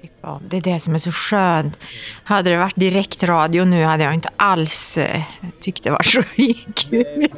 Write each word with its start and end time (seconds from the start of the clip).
klippa 0.00 0.28
av. 0.28 0.42
Det 0.48 0.56
är 0.56 0.60
det 0.60 0.80
som 0.80 0.94
är 0.94 0.98
så 0.98 1.12
skönt. 1.12 1.78
Hade 2.24 2.50
det 2.50 2.56
varit 2.56 2.76
direktradio 2.76 3.64
nu 3.64 3.84
hade 3.84 4.04
jag 4.04 4.14
inte 4.14 4.30
alls 4.36 4.98
eh, 4.98 5.22
tyckt 5.60 5.84
det 5.84 5.90
var 5.90 6.02
så 6.02 6.22
kul. 6.74 7.28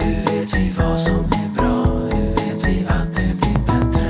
Hur 0.00 0.24
vet 0.24 0.56
vi 0.56 0.72
vad 0.78 1.00
som 1.00 1.24
är 1.24 1.54
bra? 1.56 1.84
Hur 1.84 2.34
vet 2.34 2.66
vi 2.66 2.86
att 2.88 3.16
det 3.16 3.40
blir 3.40 3.58
bättre? 3.66 4.06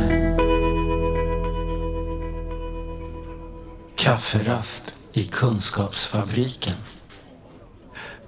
Kafferast 3.96 4.94
i 5.12 5.24
Kunskapsfabriken. 5.24 6.74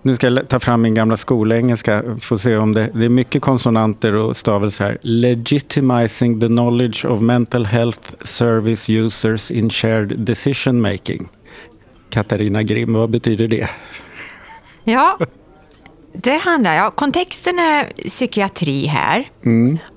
Nu 0.03 0.14
ska 0.14 0.29
jag 0.29 0.48
ta 0.48 0.61
fram 0.61 0.82
min 0.82 0.95
gamla 0.95 1.17
skolengelska. 1.17 2.03
Få 2.21 2.39
se 2.39 2.57
om 2.57 2.75
det, 2.75 2.90
det 2.95 3.04
är 3.04 3.09
mycket 3.09 3.43
konsonanter 3.43 4.14
och 4.14 4.36
stavelser 4.36 4.85
här. 4.85 4.99
Legitimizing 5.03 6.40
the 6.40 6.46
knowledge 6.46 7.04
of 7.04 7.21
mental 7.21 7.67
health 7.67 8.13
service 8.25 8.90
users 8.90 9.50
in 9.50 9.71
shared 9.71 10.18
decision 10.18 10.81
making. 10.81 11.29
Katarina 12.11 12.63
Grimm, 12.63 12.93
vad 12.93 13.11
betyder 13.11 13.49
det? 13.49 13.68
Ja, 14.85 15.18
det 16.12 16.37
handlar 16.37 16.75
ja, 16.75 16.90
Kontexten 16.90 17.59
är 17.59 18.09
psykiatri 18.09 18.87
här. 18.87 19.29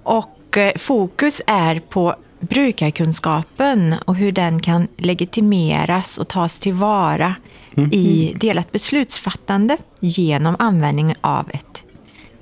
Och 0.03 0.57
eh, 0.57 0.71
fokus 0.77 1.41
är 1.47 1.79
på 1.79 2.15
brukarkunskapen 2.39 3.95
och 4.05 4.15
hur 4.15 4.31
den 4.31 4.59
kan 4.59 4.87
legitimeras 4.97 6.17
och 6.17 6.27
tas 6.27 6.59
tillvara 6.59 7.35
i 7.91 8.33
delat 8.35 8.71
beslutsfattande 8.71 9.77
genom 9.99 10.55
användning 10.59 11.15
av 11.21 11.49
ett 11.53 11.83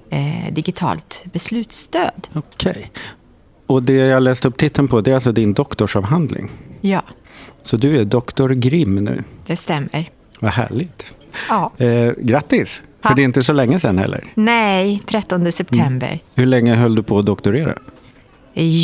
eh, 0.09 0.53
digitalt 0.53 1.21
beslutsstöd. 1.33 2.27
Okej. 2.35 2.91
Och 3.67 3.83
det 3.83 3.93
jag 3.93 4.23
läste 4.23 4.47
upp 4.47 4.57
titeln 4.57 4.87
på, 4.87 5.01
det 5.01 5.11
är 5.11 5.15
alltså 5.15 5.31
din 5.31 5.53
doktorsavhandling. 5.53 6.49
Ja, 6.81 7.01
Så 7.63 7.77
du 7.77 7.97
är 7.99 8.05
doktor 8.05 8.49
Grimm 8.49 8.95
nu. 8.95 9.23
det 9.45 9.55
stämmer. 9.55 10.09
Vad 10.39 10.51
härligt. 10.51 11.15
Ja. 11.49 11.71
Eh, 11.77 12.11
grattis! 12.17 12.81
För 13.01 13.07
Tack. 13.09 13.15
det 13.15 13.21
är 13.21 13.23
inte 13.23 13.43
så 13.43 13.53
länge 13.53 13.79
sedan 13.79 13.97
heller. 13.97 14.23
Nej, 14.35 15.01
13 15.05 15.51
september. 15.51 16.19
Hur 16.35 16.45
länge 16.45 16.75
höll 16.75 16.95
du 16.95 17.03
på 17.03 17.19
att 17.19 17.25
doktorera? 17.25 17.77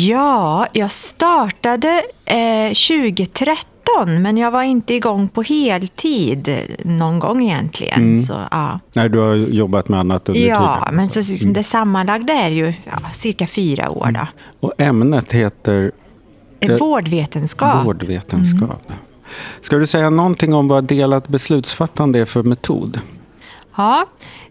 Ja, 0.08 0.66
jag 0.72 0.90
startade 0.90 2.02
eh, 2.24 2.68
2013, 2.68 3.64
men 4.06 4.36
jag 4.36 4.50
var 4.50 4.62
inte 4.62 4.94
igång 4.94 5.28
på 5.28 5.42
heltid 5.42 6.58
någon 6.84 7.18
gång 7.18 7.42
egentligen. 7.42 8.22
Så, 8.22 8.40
ja, 8.50 8.80
Nej, 8.92 9.08
du 9.08 9.18
har 9.18 9.34
jobbat 9.34 9.88
med 9.88 10.00
annat 10.00 10.28
under 10.28 10.40
ja 10.48 10.78
tiden. 10.80 10.96
men 10.96 11.08
så, 11.08 11.18
liksom, 11.32 11.52
det 11.52 11.64
sammanlagda 11.64 12.32
är 12.32 12.48
ju 12.48 12.74
ja, 12.84 12.98
cirka 13.12 13.46
fyra 13.46 13.90
år. 13.90 14.10
Då. 14.12 14.26
Och 14.60 14.72
ämnet 14.80 15.32
heter 15.32 15.92
Eh, 16.60 16.76
Vårdvetenskap. 16.78 17.86
vårdvetenskap. 17.86 18.92
Ska 19.60 19.76
du 19.76 19.86
säga 19.86 20.10
någonting 20.10 20.54
om 20.54 20.68
vad 20.68 20.84
delat 20.84 21.28
beslutsfattande 21.28 22.18
är 22.18 22.24
för 22.24 22.42
metod? 22.42 23.00
Ja, 23.76 24.06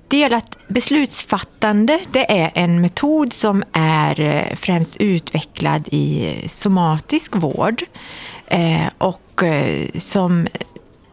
delat 0.08 0.58
beslutsfattande 0.67 1.99
det 2.11 2.39
är 2.41 2.52
en 2.53 2.81
metod 2.81 3.33
som 3.33 3.63
är 3.71 4.19
eh, 4.19 4.55
främst 4.55 4.95
utvecklad 4.95 5.88
i 5.91 6.35
somatisk 6.47 7.35
vård 7.35 7.83
eh, 8.48 8.88
och 8.98 9.44
eh, 9.44 9.88
som 9.98 10.48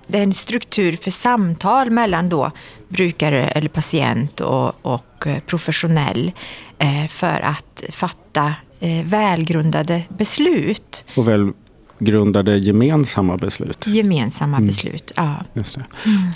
det 0.07 0.19
är 0.19 0.23
en 0.23 0.33
struktur 0.33 0.97
för 0.97 1.11
samtal 1.11 1.91
mellan 1.91 2.29
då 2.29 2.51
brukare 2.89 3.49
eller 3.49 3.69
patient 3.69 4.41
och, 4.41 4.73
och 4.87 5.27
eh, 5.27 5.39
professionell 5.47 6.33
eh, 6.79 7.07
för 7.09 7.41
att 7.41 7.85
fatta 7.91 8.55
eh, 8.81 9.05
välgrundade 9.05 10.03
beslut, 10.09 11.05
Och 11.17 11.29
välgrundade 11.29 12.57
gemensamma 12.57 13.37
beslut. 13.37 13.87
gemensamma 13.87 14.61
beslut. 14.61 15.13
Ja. 15.17 15.35
Just 15.53 15.75
det. 15.75 15.85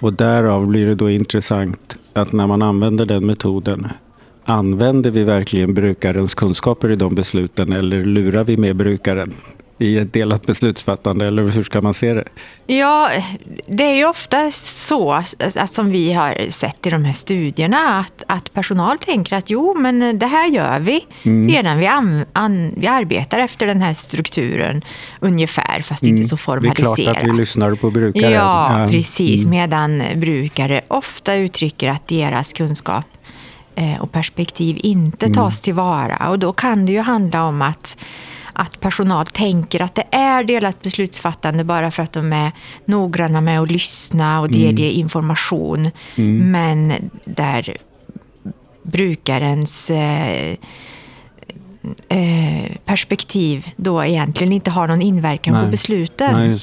Och 0.03 0.12
därav 0.12 0.67
blir 0.67 0.87
det 0.87 0.95
då 0.95 1.11
intressant 1.11 1.97
att 2.12 2.33
när 2.33 2.47
man 2.47 2.62
använder 2.62 3.06
den 3.06 3.27
metoden 3.27 3.89
Använder 4.45 5.11
vi 5.11 5.25
verkligen 5.25 5.75
brukarens 5.75 6.34
kunskaper 6.34 6.91
i 6.91 6.97
de 6.97 7.15
besluten 7.15 7.72
eller 7.72 8.05
lurar 8.05 8.45
vi 8.45 8.56
med 8.56 8.77
brukaren 8.77 9.34
i 9.78 9.99
ett 9.99 10.12
delat 10.12 10.47
beslutsfattande? 10.47 11.27
Eller 11.27 11.43
hur 11.43 11.62
ska 11.62 11.81
man 11.81 11.94
se 11.94 12.15
det? 12.15 12.25
Ja, 12.66 13.11
det 13.66 13.84
är 13.84 13.94
ju 13.94 14.05
ofta 14.09 14.50
så 14.53 15.12
att 15.56 15.75
som 15.75 15.91
vi 15.91 16.12
har 16.12 16.50
sett 16.50 16.87
i 16.87 16.91
de 16.91 17.05
här 17.05 17.12
studierna 17.12 17.99
att, 18.00 18.22
att 18.27 18.53
personal 18.55 18.99
tänker 18.99 19.37
att 19.37 19.50
jo, 19.50 19.75
men 19.78 20.19
det 20.19 20.27
här 20.27 20.49
gör 20.49 20.78
vi 20.81 21.06
redan. 21.49 21.78
Vi, 21.78 21.87
an, 21.87 22.25
an, 22.33 22.72
vi 22.77 22.87
arbetar 22.87 23.39
efter 23.39 23.66
den 23.66 23.83
här 23.83 23.94
strukturen 23.94 24.83
ungefär, 25.21 25.81
fast 25.81 26.03
inte 26.03 26.25
så 26.25 26.39
Mm. 26.39 26.62
Det 26.62 26.69
är 26.69 26.75
formaliserat. 26.75 27.15
klart 27.15 27.16
att 27.25 27.34
vi 27.34 27.39
lyssnar 27.41 27.75
på 27.75 27.91
brukaren. 27.91 28.33
Ja, 28.33 28.87
precis. 28.91 29.45
Mm. 29.45 29.50
Medan 29.50 30.03
brukare 30.15 30.81
ofta 30.89 31.34
uttrycker 31.34 31.89
att 31.91 32.06
deras 32.06 32.53
kunskap 32.53 33.05
eh, 33.75 34.00
och 34.00 34.12
perspektiv 34.12 34.77
inte 34.81 35.27
Mm. 35.27 35.37
tas 35.37 35.60
tillvara. 35.60 36.28
Och 36.31 36.39
då 36.39 36.53
kan 36.53 36.87
det 36.87 36.93
ju 36.93 37.00
handla 37.00 37.45
om 37.45 37.62
att, 37.62 38.05
att 38.61 38.81
personal 38.81 39.27
tänker 39.27 39.83
att 39.83 39.95
det 39.95 40.05
är 40.11 40.45
delat 40.45 40.83
beslutsfattande 40.83 41.65
bara 41.65 41.91
för 41.91 42.03
att 42.03 42.13
de 42.13 42.33
är 42.33 42.53
noggranna 42.85 43.41
med 43.41 43.61
att 43.61 43.71
lyssna 43.71 44.41
och 44.41 44.49
delge 44.49 44.85
Mm. 44.85 45.01
information. 45.01 45.91
Men 46.51 46.93
där 47.25 47.77
brukarens 48.83 49.91
eh, 49.91 50.57
eh, 52.09 52.73
perspektiv 52.85 53.69
då 53.77 54.05
egentligen 54.05 54.53
inte 54.53 54.71
har 54.71 54.89
någon 54.89 55.03
inverkan 55.03 55.55
på 55.55 55.61
Nej. 55.61 55.71
besluten. 55.71 56.33
Nej, 56.49 56.59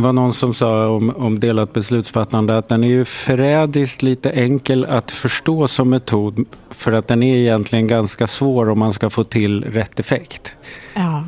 det. 0.00 0.06
var 0.06 0.12
någon 0.12 0.32
som 0.32 0.54
sa 0.54 0.88
om, 0.88 1.10
om 1.16 1.40
delat 1.40 1.72
beslutsfattande 1.72 2.58
att 2.58 2.68
den 2.68 2.84
är 2.84 2.88
ju 2.88 3.04
förrädiskt 3.04 4.02
lite 4.02 4.30
enkel 4.30 4.84
att 4.84 5.10
förstå 5.10 5.68
som 5.68 5.90
metod 5.90 6.44
för 6.70 6.92
att 6.92 7.08
den 7.08 7.22
är 7.22 7.36
egentligen 7.36 7.86
ganska 7.86 8.26
svår 8.26 8.68
om 8.70 8.78
man 8.78 8.92
ska 8.92 9.10
få 9.10 9.24
till 9.24 9.64
rätt 9.64 10.00
effekt. 10.00 10.56
Ja, 10.94 11.24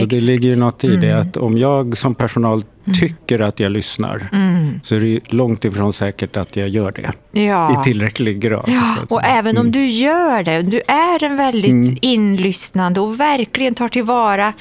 Och 0.00 0.08
det 0.08 0.20
ligger 0.20 0.50
ju 0.50 0.56
något 0.56 0.84
i 0.84 0.96
det 0.96 1.10
Mm. 1.10 1.20
att 1.28 1.36
om 1.36 1.56
jag 1.58 1.96
som 1.96 2.14
personal 2.14 2.62
tycker 3.00 3.40
att 3.40 3.60
jag 3.60 3.72
lyssnar 3.72 4.28
Mm. 4.32 4.80
så 4.82 4.94
är 4.94 5.00
det 5.00 5.20
långt 5.32 5.64
ifrån 5.64 5.92
säkert 5.92 6.36
att 6.36 6.56
jag 6.56 6.68
gör 6.68 6.92
det 6.92 7.40
Ja. 7.40 7.80
i 7.80 7.84
tillräcklig 7.84 8.40
grad. 8.40 8.64
Ja, 8.66 8.96
och 9.08 9.24
även 9.24 9.58
om 9.58 9.72
du 9.72 9.86
gör 9.86 10.42
det, 10.42 10.62
du 10.62 10.80
är 10.88 11.24
en 11.24 11.36
väldigt 11.36 11.70
Mm. 11.72 11.96
inlyssnande 12.02 13.00
och 13.00 13.20
verkligen 13.20 13.74
tar 13.74 13.88
tillvara 13.88 14.52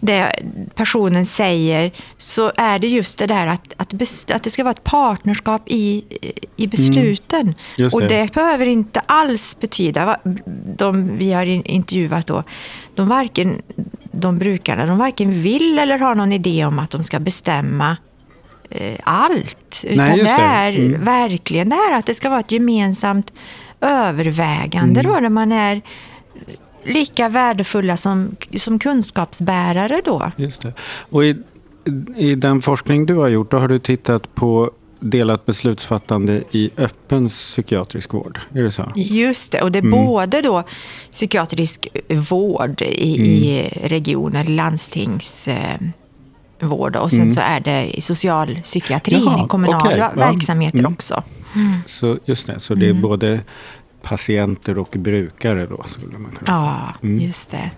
det 0.00 0.32
personen 0.74 1.26
säger, 1.26 1.92
så 2.16 2.52
är 2.56 2.78
det 2.78 2.88
just 2.88 3.18
det 3.18 3.26
där 3.26 3.46
att, 3.46 3.72
att, 3.76 3.92
bes- 3.92 4.34
att 4.34 4.42
det 4.42 4.50
ska 4.50 4.64
vara 4.64 4.72
ett 4.72 4.84
partnerskap 4.84 5.62
i, 5.66 6.04
i 6.56 6.66
besluten. 6.66 7.54
Mm. 7.78 7.90
Och 7.94 8.00
det. 8.02 8.32
behöver 8.34 8.66
inte 8.66 9.00
alls 9.06 9.56
betyda, 9.60 10.16
de 10.76 11.16
vi 11.16 11.32
har 11.32 11.44
in- 11.46 11.64
intervjuat 11.66 12.26
då, 12.26 12.42
de 12.94 13.08
varken, 13.08 13.62
de 14.12 14.38
brukarna, 14.38 14.86
de 14.86 14.98
varken 14.98 15.42
vill 15.42 15.78
eller 15.78 15.98
har 15.98 16.14
någon 16.14 16.32
idé 16.32 16.64
om 16.64 16.78
att 16.78 16.90
de 16.90 17.02
ska 17.02 17.18
bestämma 17.18 17.96
eh, 18.70 18.96
allt. 19.04 19.84
Utan 19.84 20.06
Nej, 20.06 20.16
det 20.16 20.22
det. 20.24 20.28
är 20.30 20.72
Mm. 20.78 21.04
verkligen 21.04 21.68
det 21.68 21.74
här 21.76 21.98
att 21.98 22.06
det 22.06 22.14
ska 22.14 22.28
vara 22.30 22.40
ett 22.40 22.52
gemensamt 22.52 23.32
övervägande 23.80 25.00
Mm. 25.00 25.12
då, 25.12 25.20
där 25.20 25.28
man 25.28 25.52
är 25.52 25.82
lika 26.84 27.28
värdefulla 27.28 27.96
som, 27.96 28.36
som 28.58 28.78
kunskapsbärare 28.78 30.00
då. 30.04 30.30
Just 30.36 30.62
det. 30.62 30.72
Och 31.10 31.24
i, 31.24 31.36
i 32.16 32.34
den 32.34 32.62
forskning 32.62 33.06
du 33.06 33.14
har 33.14 33.28
gjort, 33.28 33.50
då 33.50 33.58
har 33.58 33.68
du 33.68 33.78
tittat 33.78 34.34
på 34.34 34.70
delat 35.00 35.46
beslutsfattande 35.46 36.42
i 36.50 36.70
öppen 36.76 37.28
psykiatrisk 37.28 38.12
vård. 38.14 38.38
Är 38.54 38.62
det 38.62 38.70
så? 38.72 38.92
Just 38.94 39.52
det, 39.52 39.62
och 39.62 39.72
det 39.72 39.78
är 39.78 39.82
Mm. 39.82 40.06
både 40.06 40.42
då 40.42 40.62
psykiatrisk 41.12 41.88
vård 42.30 42.82
i, 42.82 43.26
i 43.26 43.68
region 43.82 44.36
eller 44.36 44.50
landstingsvård 44.50 46.96
och 46.96 47.10
sen 47.10 47.30
så 47.30 47.40
är 47.40 47.60
det 47.60 47.96
i 47.96 48.00
socialpsykiatrin, 48.00 49.20
Mm. 49.20 49.32
Jaha, 49.32 49.44
i 49.44 49.48
kommunala 49.48 49.96
ja. 49.96 50.10
verksamheter 50.14 50.78
Mm. 50.78 50.92
också. 50.92 51.22
Så, 51.86 52.18
just 52.24 52.46
det, 52.46 52.60
så 52.60 52.74
det 52.74 52.88
är 52.88 52.92
både 52.94 53.40
patienter 54.02 54.78
och 54.78 54.94
brukare 54.98 55.66
då, 55.66 55.82
skulle 55.82 56.18
man 56.18 56.30
kunna 56.30 56.60
säga. 56.60 56.94
Ja, 57.00 57.08
just 57.08 57.50
det. 57.50 57.70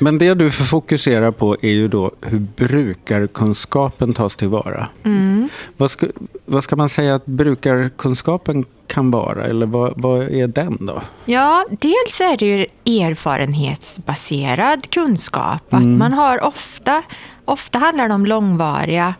Men 0.00 0.18
det 0.18 0.34
du 0.34 0.50
fokuserar 0.50 1.30
på 1.30 1.56
är 1.62 1.70
ju 1.70 1.88
då 1.88 2.10
hur 2.20 2.38
brukarkunskapen 2.38 4.12
tas 4.12 4.36
tillvara. 4.36 4.86
Mm. 5.04 5.48
Vad, 5.76 5.90
ska, 5.90 6.06
vad 6.44 6.64
ska 6.64 6.76
man 6.76 6.88
säga 6.88 7.14
att 7.14 7.26
brukarkunskapen 7.26 8.64
kan 8.86 9.10
vara? 9.10 9.44
Eller 9.44 9.66
vad, 9.66 9.92
vad 9.96 10.22
är 10.22 10.46
den 10.46 10.86
då? 10.86 11.02
Ja, 11.24 11.66
dels 11.70 12.20
är 12.20 12.36
det 12.36 12.46
ju 12.46 12.66
erfarenhetsbaserad 13.02 14.90
kunskap. 14.90 15.74
Att 15.74 15.86
man 15.86 16.12
har 16.12 16.44
ofta, 16.44 17.02
ofta 17.44 17.78
handlar 17.78 18.08
det 18.08 18.14
om 18.14 18.26
långvariga 18.26 19.14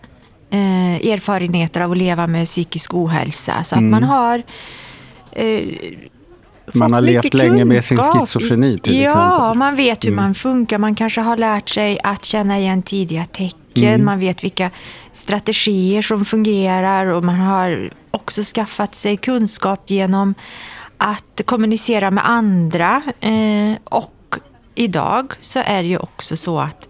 eh, 0.50 1.12
erfarenheter 1.12 1.80
av 1.80 1.90
att 1.90 1.98
leva 1.98 2.26
med 2.26 2.46
psykisk 2.46 2.94
ohälsa. 2.94 3.64
Så 3.64 3.76
att 3.76 3.82
man 3.82 4.02
har 4.02 4.42
eh, 5.32 5.62
Man 6.74 6.92
har 6.92 7.00
levt 7.00 7.34
länge 7.34 7.64
med 7.64 7.84
sin 7.84 7.98
schizofreni 7.98 8.78
till 8.78 8.96
ja, 9.00 9.08
exempel. 9.08 9.46
Mm. 9.46 9.58
man 9.58 9.76
vet 9.76 10.04
hur 10.04 10.12
man 10.12 10.34
funkar. 10.34 10.78
Man 10.78 10.94
kanske 10.94 11.20
har 11.20 11.36
lärt 11.36 11.68
sig 11.68 11.98
att 12.02 12.24
känna 12.24 12.58
igen 12.58 12.82
tidiga 12.82 13.24
tecken. 13.24 13.84
Mm. 13.84 14.04
Man 14.04 14.20
vet 14.20 14.44
vilka 14.44 14.70
strategier 15.12 16.02
som 16.02 16.24
fungerar 16.24 17.06
och 17.06 17.24
man 17.24 17.40
har 17.40 17.92
också 18.10 18.42
skaffat 18.42 18.94
sig 18.94 19.16
kunskap 19.16 19.90
genom 19.90 20.34
att 20.96 21.40
kommunicera 21.44 22.10
med 22.10 22.28
andra. 22.28 23.02
Eh, 23.20 23.76
och 23.84 24.34
idag 24.74 25.32
så 25.40 25.58
är 25.64 25.82
det 25.82 25.88
ju 25.88 25.98
också 25.98 26.36
så 26.36 26.60
att 26.60 26.88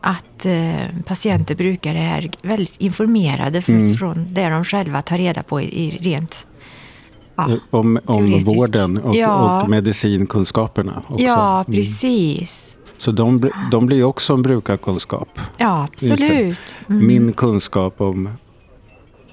att 0.00 0.46
eh, 0.46 1.02
patienter, 1.06 1.54
brukare 1.54 1.98
är 1.98 2.30
väldigt 2.42 2.74
informerade 2.78 3.62
Mm. 3.68 3.96
från 3.96 4.26
det 4.30 4.48
de 4.48 4.64
själva 4.64 5.02
tar 5.02 5.18
reda 5.18 5.42
på 5.42 5.60
i, 5.60 5.64
i 5.64 5.90
rent 5.90 6.46
ja, 7.38 7.56
Om, 7.70 7.98
om 8.04 8.44
vården 8.44 8.98
och, 8.98 9.16
Ja. 9.16 9.62
och 9.62 9.68
medicinkunskaperna 9.68 11.02
också. 11.08 11.24
Ja, 11.24 11.64
Mm. 11.68 11.80
precis. 11.80 12.78
Så 12.98 13.12
de, 13.12 13.50
de 13.70 13.86
blir 13.86 14.04
också 14.04 14.34
en 14.34 14.42
brukarkunskap. 14.42 15.40
Ja, 15.56 15.84
absolut. 15.92 16.76
Mm. 16.88 17.06
Min 17.06 17.32
kunskap 17.32 18.00
om 18.00 18.28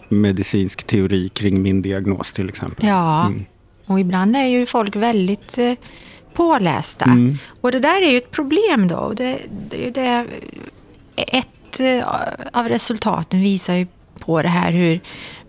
medicinsk 0.09 0.83
teori 0.83 1.29
kring 1.29 1.61
min 1.61 1.81
diagnos 1.81 2.33
till 2.33 2.49
exempel. 2.49 2.87
Ja, 2.87 3.25
Mm. 3.25 3.45
och 3.85 3.99
ibland 3.99 4.35
är 4.35 4.45
ju 4.47 4.65
folk 4.65 4.95
väldigt 4.95 5.57
eh, 5.57 5.73
pålästa. 6.33 7.05
Mm. 7.05 7.37
Och 7.61 7.71
det 7.71 7.79
där 7.79 8.01
är 8.01 8.11
ju 8.11 8.17
ett 8.17 8.31
problem 8.31 8.87
då. 8.87 9.13
Det, 9.15 9.39
det, 9.69 9.89
det, 9.89 10.25
ett 11.17 11.79
eh, 11.79 12.07
av 12.53 12.67
resultaten 12.69 13.41
visar 13.41 13.73
ju 13.73 13.87
på 14.19 14.41
det 14.41 14.49
här 14.49 14.71
hur 14.71 14.99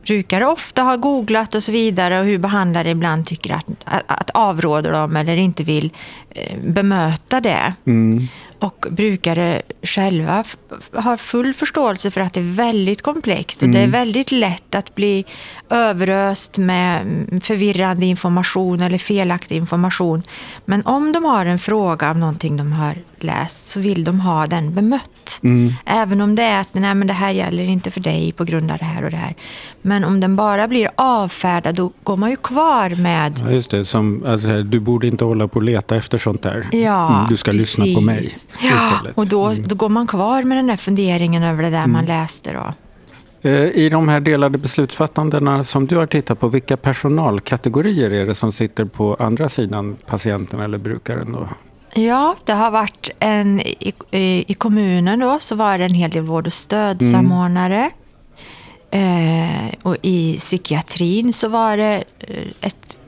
brukare 0.06 0.46
ofta 0.46 0.82
har 0.82 0.96
googlat 0.96 1.54
och 1.54 1.62
så 1.62 1.72
vidare 1.72 2.20
och 2.20 2.26
hur 2.26 2.38
behandlare 2.38 2.90
ibland 2.90 3.26
tycker 3.26 3.54
att, 3.54 3.66
att, 3.84 4.02
att 4.06 4.30
avråder 4.30 4.92
dem 4.92 5.16
eller 5.16 5.36
inte 5.36 5.64
vill 5.64 5.92
eh, 6.30 6.58
bemöta 6.64 7.40
det. 7.40 7.74
Mm. 7.86 8.28
Och 8.58 8.86
brukare 8.90 9.62
själva 9.82 10.44
har 10.92 11.16
full 11.16 11.54
förståelse 11.54 12.10
för 12.10 12.20
att 12.20 12.34
det 12.34 12.40
är 12.40 12.54
väldigt 12.54 13.02
komplext 13.02 13.62
och 13.62 13.68
det 13.68 13.78
är 13.80 13.86
väldigt 13.88 14.32
lätt 14.32 14.74
att 14.74 14.94
bli 14.94 15.24
överöst 15.70 16.58
med 16.58 17.00
mm, 17.02 17.40
förvirrande 17.40 18.06
information 18.06 18.80
eller 18.80 18.98
felaktig 18.98 19.56
information. 19.56 20.22
Men 20.64 20.86
om 20.86 21.12
de 21.12 21.24
har 21.24 21.46
en 21.46 21.58
fråga 21.58 22.10
av 22.10 22.18
någonting 22.18 22.56
de 22.56 22.72
har 22.72 22.94
läst 23.20 23.68
så 23.68 23.80
vill 23.80 24.04
de 24.04 24.20
ha 24.20 24.46
den 24.46 24.74
bemött. 24.74 25.40
Även 25.84 26.20
om 26.20 26.34
det 26.34 26.42
är 26.42 26.60
att 26.60 26.74
nej, 26.74 26.94
men 26.94 27.06
det 27.06 27.12
här 27.12 27.30
gäller 27.30 27.64
inte 27.64 27.90
för 27.90 28.00
dig 28.00 28.32
på 28.32 28.44
grund 28.44 28.70
av 28.70 28.78
det 28.78 28.84
här 28.84 29.04
och 29.04 29.10
det 29.10 29.16
här. 29.16 29.34
Men 29.82 30.04
om 30.04 30.20
den 30.20 30.36
bara 30.36 30.68
blir 30.68 30.90
avfärdad 30.96 31.74
då 31.74 31.92
går 32.02 32.16
man 32.16 32.30
ju 32.30 32.36
kvar 32.36 32.90
med 32.90 33.40
Ja, 33.44 33.50
just 33.50 33.70
det. 33.70 33.84
Som, 33.84 34.24
alltså, 34.26 34.62
du 34.62 34.80
borde 34.80 35.06
inte 35.06 35.24
hålla 35.24 35.48
på 35.48 35.56
och 35.56 35.62
leta 35.62 35.96
efter 35.96 36.18
sånt 36.18 36.42
där. 36.42 36.66
Ja, 36.72 37.06
Mm, 37.16 37.26
du 37.28 37.36
ska 37.36 37.52
lyssna 37.52 37.84
på 37.94 38.00
mig 38.00 38.16
precis. 38.18 38.45
Ja, 38.62 39.00
och 39.14 39.26
då, 39.26 39.54
då 39.54 39.74
går 39.74 39.88
man 39.88 40.06
kvar 40.06 40.42
med 40.42 40.58
den 40.58 40.66
där 40.66 40.76
funderingen 40.76 41.42
över 41.42 41.62
det 41.62 41.70
där 41.70 41.86
man 41.86 42.04
läste. 42.04 42.52
Då. 42.52 42.74
Eh, 43.48 43.52
I 43.52 43.88
de 43.88 44.08
här 44.08 44.20
delade 44.20 44.58
beslutsfattandena 44.58 45.64
som 45.64 45.86
du 45.86 45.96
har 45.96 46.06
tittat 46.06 46.40
på, 46.40 46.48
vilka 46.48 46.76
personalkategorier 46.76 48.12
är 48.12 48.26
det 48.26 48.34
som 48.34 48.52
sitter 48.52 48.84
på 48.84 49.16
andra 49.18 49.48
sidan 49.48 49.96
patienten 50.06 50.60
eller 50.60 50.78
brukaren? 50.78 51.32
Då? 51.32 51.48
Ja, 51.94 52.36
det 52.44 52.52
har 52.52 52.70
varit 52.70 53.10
en, 53.18 53.60
i, 53.60 53.94
i, 54.46 54.54
kommunen 54.54 55.20
då, 55.20 55.38
så 55.40 55.54
var 55.54 55.78
det 55.78 55.84
en 55.84 55.94
hel 55.94 56.10
del 56.10 56.22
vård 56.22 56.46
och 56.46 56.52
stödsamordnare. 56.52 57.90
Eh, 58.90 59.74
och 59.82 59.96
i 60.02 60.36
psykiatrin 60.38 61.32
så 61.32 61.48
var 61.48 61.76
det 61.76 62.04
eh, 62.18 62.46
ett 62.60 63.00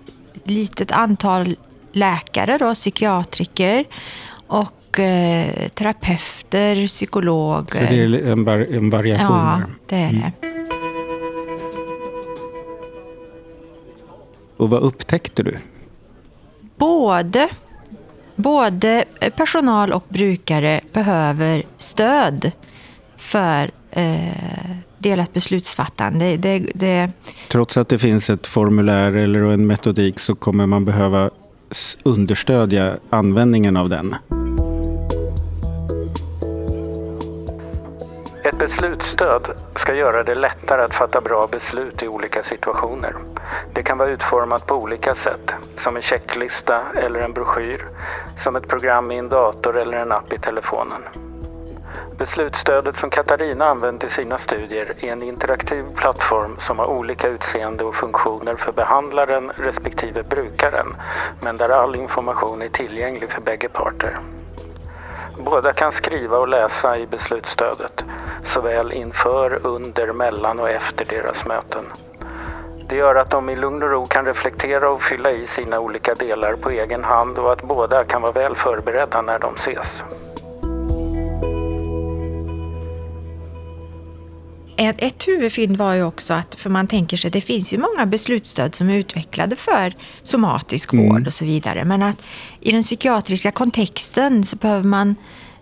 litet 0.44 0.92
antal 0.92 1.56
läkare, 1.92 2.58
då, 2.58 2.74
psykiatriker 2.74 3.84
och 4.46 4.77
eh, 4.98 5.68
terapeuter, 5.68 6.86
psykologer. 6.86 7.86
Så 7.86 7.94
det 7.94 8.02
är 8.02 8.32
en, 8.32 8.44
var, 8.44 8.58
en 8.58 8.90
variation 8.90 9.36
Ja, 9.36 9.60
det 9.86 9.96
är 9.96 10.12
det. 10.12 10.32
Och 14.56 14.70
vad 14.70 14.82
upptäckte 14.82 15.42
du? 15.42 15.58
både, 16.78 17.48
både 18.36 19.04
personal 19.36 19.92
och 19.92 20.04
brukare 20.08 20.80
behöver 20.92 21.62
stöd 21.76 22.52
för 23.16 23.70
eh, 23.90 24.76
delat 24.98 25.32
beslutsfattande. 25.32 26.36
Det, 26.36 26.58
det, 26.74 27.10
Trots 27.48 27.76
att 27.76 27.88
det 27.88 27.98
finns 27.98 28.30
ett 28.30 28.46
formulär 28.46 29.12
eller 29.12 29.42
en 29.42 29.66
metodik 29.66 30.18
så 30.18 30.34
kommer 30.34 30.66
man 30.66 30.84
behöva 30.84 31.30
understödja 32.02 32.96
användningen 33.10 33.76
av 33.76 33.88
den. 33.88 34.14
Ett 38.58 38.70
beslutsstöd 38.70 39.50
ska 39.74 39.94
göra 39.94 40.22
det 40.22 40.34
lättare 40.34 40.82
att 40.82 40.94
fatta 40.94 41.20
bra 41.20 41.46
beslut 41.46 42.02
i 42.02 42.08
olika 42.08 42.42
situationer. 42.42 43.16
Det 43.74 43.82
kan 43.82 43.98
vara 43.98 44.08
utformat 44.08 44.66
på 44.66 44.74
olika 44.74 45.14
sätt, 45.14 45.54
som 45.76 45.96
en 45.96 46.02
checklista 46.02 46.80
eller 46.96 47.20
en 47.20 47.32
broschyr, 47.32 47.86
som 48.36 48.56
ett 48.56 48.68
program 48.68 49.10
i 49.10 49.18
en 49.18 49.28
dator 49.28 49.76
eller 49.76 49.98
en 49.98 50.12
app 50.12 50.32
i 50.32 50.38
telefonen. 50.38 51.02
Beslutsstödet 52.18 52.96
som 52.96 53.10
Katarina 53.10 53.64
använt 53.64 54.04
i 54.04 54.08
sina 54.08 54.38
studier 54.38 55.04
är 55.04 55.12
en 55.12 55.22
interaktiv 55.22 55.84
plattform 55.96 56.56
som 56.58 56.78
har 56.78 56.86
olika 56.86 57.28
utseende 57.28 57.84
och 57.84 57.94
funktioner 57.94 58.54
för 58.58 58.72
behandlaren 58.72 59.52
respektive 59.56 60.22
brukaren, 60.22 60.86
men 61.40 61.56
där 61.56 61.68
all 61.68 61.96
information 61.96 62.62
är 62.62 62.68
tillgänglig 62.68 63.28
för 63.28 63.40
bägge 63.40 63.68
parter. 63.68 64.18
Båda 65.38 65.72
kan 65.72 65.92
skriva 65.92 66.38
och 66.38 66.48
läsa 66.48 66.98
i 66.98 67.06
beslutsstödet, 67.06 68.04
såväl 68.44 68.92
inför, 68.92 69.66
under, 69.66 70.12
mellan 70.12 70.60
och 70.60 70.70
efter 70.70 71.04
deras 71.04 71.46
möten. 71.46 71.84
Det 72.88 72.96
gör 72.96 73.14
att 73.14 73.30
de 73.30 73.50
i 73.50 73.56
lugn 73.56 73.82
och 73.82 73.90
ro 73.90 74.06
kan 74.06 74.26
reflektera 74.26 74.90
och 74.90 75.02
fylla 75.02 75.30
i 75.30 75.46
sina 75.46 75.80
olika 75.80 76.14
delar 76.14 76.54
på 76.54 76.70
egen 76.70 77.04
hand 77.04 77.38
och 77.38 77.52
att 77.52 77.62
båda 77.62 78.04
kan 78.04 78.22
vara 78.22 78.32
väl 78.32 78.56
förberedda 78.56 79.22
när 79.22 79.38
de 79.38 79.54
ses. 79.54 80.04
Ett, 84.78 84.96
ett 84.98 85.28
huvudfynd 85.28 85.76
var 85.76 85.94
ju 85.94 86.02
också 86.02 86.34
att, 86.34 86.54
för 86.54 86.70
man 86.70 86.86
tänker 86.86 87.16
sig, 87.16 87.30
det 87.30 87.40
finns 87.40 87.72
ju 87.72 87.78
många 87.78 88.06
beslutsstöd 88.06 88.74
som 88.74 88.90
är 88.90 88.98
utvecklade 88.98 89.56
för 89.56 89.96
somatisk 90.22 90.94
vård 90.94 91.26
och 91.26 91.34
så 91.34 91.44
vidare. 91.44 91.84
Men 91.84 92.02
att 92.02 92.22
i 92.60 92.72
den 92.72 92.82
psykiatriska 92.82 93.50
kontexten 93.50 94.44
så 94.44 94.56
behöver 94.56 94.84
man 94.84 95.14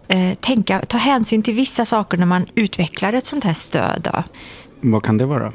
eh, 0.08 0.35
tänka, 0.35 0.80
ta 0.80 0.99
hänsyn 0.99 1.42
till 1.42 1.54
vissa 1.54 1.85
saker 1.85 2.18
när 2.18 2.26
man 2.26 2.46
utvecklar 2.54 3.12
ett 3.12 3.26
sånt 3.26 3.44
här 3.44 3.54
stöd. 3.54 4.08
Då. 4.12 4.25
Vad 4.80 5.02
kan 5.02 5.18
det 5.18 5.26
vara? 5.26 5.52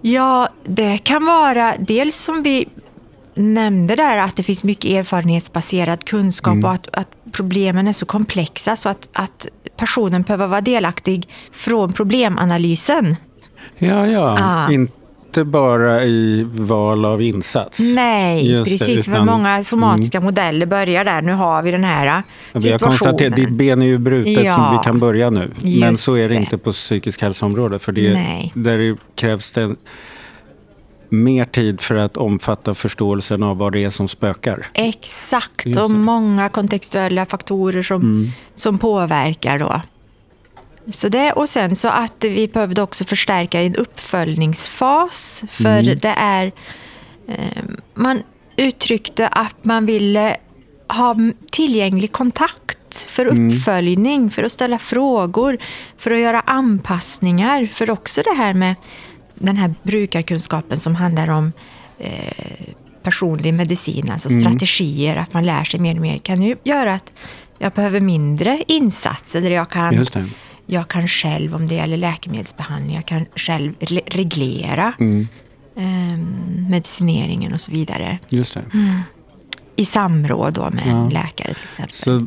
Ja, 0.00 0.48
det 0.64 0.98
kan 0.98 1.26
vara 1.26 1.74
dels 1.78 2.16
som 2.16 2.42
vi 2.42 2.68
nämnde 3.40 3.96
där 3.96 4.18
att 4.18 4.36
det 4.36 4.42
finns 4.42 4.64
mycket 4.64 4.90
erfarenhetsbaserad 4.90 6.04
kunskap 6.04 6.64
och 6.64 6.72
att, 6.72 6.88
att 6.92 7.08
problemen 7.32 7.88
är 7.88 7.92
så 7.92 8.06
komplexa 8.06 8.76
så 8.76 8.88
att, 8.88 9.08
att 9.12 9.46
personen 9.76 10.22
behöver 10.22 10.46
vara 10.46 10.60
delaktig 10.60 11.28
från 11.52 11.92
problemanalysen. 11.92 13.16
Ja, 13.78 14.06
ja. 14.06 14.38
Ah. 14.40 14.72
Inte 14.72 15.44
bara 15.44 16.04
i 16.04 16.46
val 16.54 17.04
av 17.04 17.22
insats. 17.22 17.78
Nej, 17.94 18.50
Just 18.50 18.70
det, 18.70 18.78
precis. 18.78 19.04
för 19.04 19.12
utan- 19.12 19.26
många 19.26 19.62
somatiska 19.64 20.20
modeller 20.20 20.66
börjar 20.66 21.04
där. 21.04 21.22
Nu 21.22 21.32
har 21.32 21.62
vi 21.62 21.70
den 21.70 21.84
här 21.84 22.22
situationen. 22.52 22.62
Vi 22.62 22.70
har 22.70 22.78
konstaterat 22.78 23.36
ditt 23.36 23.50
ben 23.50 23.82
är 23.82 23.86
ju 23.86 23.98
brutet 23.98 24.44
Ja, 24.44 24.54
så 24.56 24.78
vi 24.78 24.84
kan 24.84 24.98
börja 24.98 25.30
nu. 25.30 25.50
Men 25.62 25.70
just 25.70 26.02
så 26.02 26.16
är 26.16 26.22
det, 26.22 26.28
det. 26.28 26.34
inte 26.34 26.58
på 26.58 26.72
psykisk 26.72 27.22
hälsoområdet. 27.22 27.82
För 27.82 27.92
det, 27.92 28.12
Nej. 28.12 28.52
där 28.54 28.78
det 28.78 28.96
krävs 29.14 29.52
det 29.52 29.74
mer 31.10 31.44
tid 31.44 31.80
för 31.80 31.94
att 31.94 32.16
omfatta 32.16 32.74
förståelsen 32.74 33.42
av 33.42 33.56
vad 33.56 33.72
det 33.72 33.84
är 33.84 33.90
som 33.90 34.08
spökar. 34.08 34.66
Exakt, 34.74 35.76
och 35.76 35.90
många 35.90 36.48
kontextuella 36.48 37.26
faktorer 37.26 37.82
som, 37.82 38.32
som 38.54 38.78
påverkar 38.78 39.58
då. 39.58 39.82
Så 40.92 41.08
det, 41.08 41.32
och 41.32 41.48
sen 41.48 41.76
så 41.76 41.88
att 41.88 42.24
vi 42.24 42.48
behövde 42.48 42.82
också 42.82 43.04
förstärka 43.04 43.60
en 43.60 43.76
uppföljningsfas. 43.76 45.44
För 45.50 45.82
det 45.82 46.14
är... 46.16 46.52
Eh, 47.28 47.62
man 47.94 48.22
uttryckte 48.56 49.28
att 49.28 49.64
man 49.64 49.86
ville 49.86 50.36
ha 50.88 51.16
tillgänglig 51.50 52.12
kontakt 52.12 52.78
för 52.94 53.26
uppföljning, 53.26 54.30
för 54.30 54.42
att 54.42 54.52
ställa 54.52 54.78
frågor, 54.78 55.58
för 55.96 56.10
att 56.10 56.20
göra 56.20 56.40
anpassningar. 56.40 57.66
För 57.66 57.90
också 57.90 58.22
det 58.22 58.34
här 58.36 58.54
med 58.54 58.74
den 59.40 59.56
här 59.56 59.74
brukarkunskapen 59.82 60.78
som 60.80 60.94
handlar 60.94 61.28
om 61.30 61.52
eh, 61.98 62.64
personlig 63.02 63.54
medicin, 63.54 64.10
alltså 64.10 64.28
strategier, 64.40 65.16
att 65.16 65.34
man 65.34 65.44
lär 65.46 65.64
sig 65.64 65.80
mer 65.80 65.94
och 65.94 66.00
mer, 66.02 66.18
kan 66.18 66.42
ju 66.42 66.56
göra 66.64 66.94
att 66.94 67.12
jag 67.58 67.72
behöver 67.72 68.00
mindre 68.00 68.62
insatser. 68.68 69.40
Där 69.42 69.50
jag 69.50 69.68
kan, 69.70 70.06
jag 70.66 70.88
kan 70.88 71.08
själv, 71.08 71.54
om 71.54 71.68
det 71.68 71.74
gäller 71.74 71.96
läkemedelsbehandling, 71.96 72.94
jag 72.96 73.06
kan 73.06 73.26
själv 73.36 73.72
re- 73.80 74.02
reglera 74.06 74.92
eh, 75.76 76.18
medicineringen 76.68 77.52
och 77.52 77.60
så 77.60 77.72
vidare. 77.72 78.18
Just 78.28 78.54
det. 78.54 78.64
I 79.76 79.84
samråd 79.84 80.52
då 80.54 80.70
med 80.70 80.84
Ja. 80.86 80.90
en 81.04 81.08
läkare 81.08 81.54
till 81.54 81.64
exempel. 81.64 81.92
Så 81.94 82.26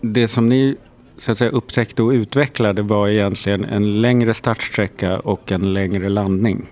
det 0.00 0.28
som 0.28 0.48
ni 0.48 0.76
så 1.20 1.32
att 1.32 1.38
säga, 1.38 1.50
upptäckte 1.50 2.02
och 2.02 2.10
utvecklade 2.10 2.82
var 2.82 3.08
egentligen 3.08 3.64
en 3.64 4.00
längre 4.00 4.34
startsträcka 4.34 5.18
och 5.18 5.52
en 5.52 5.72
längre 5.72 6.08
landning. 6.08 6.66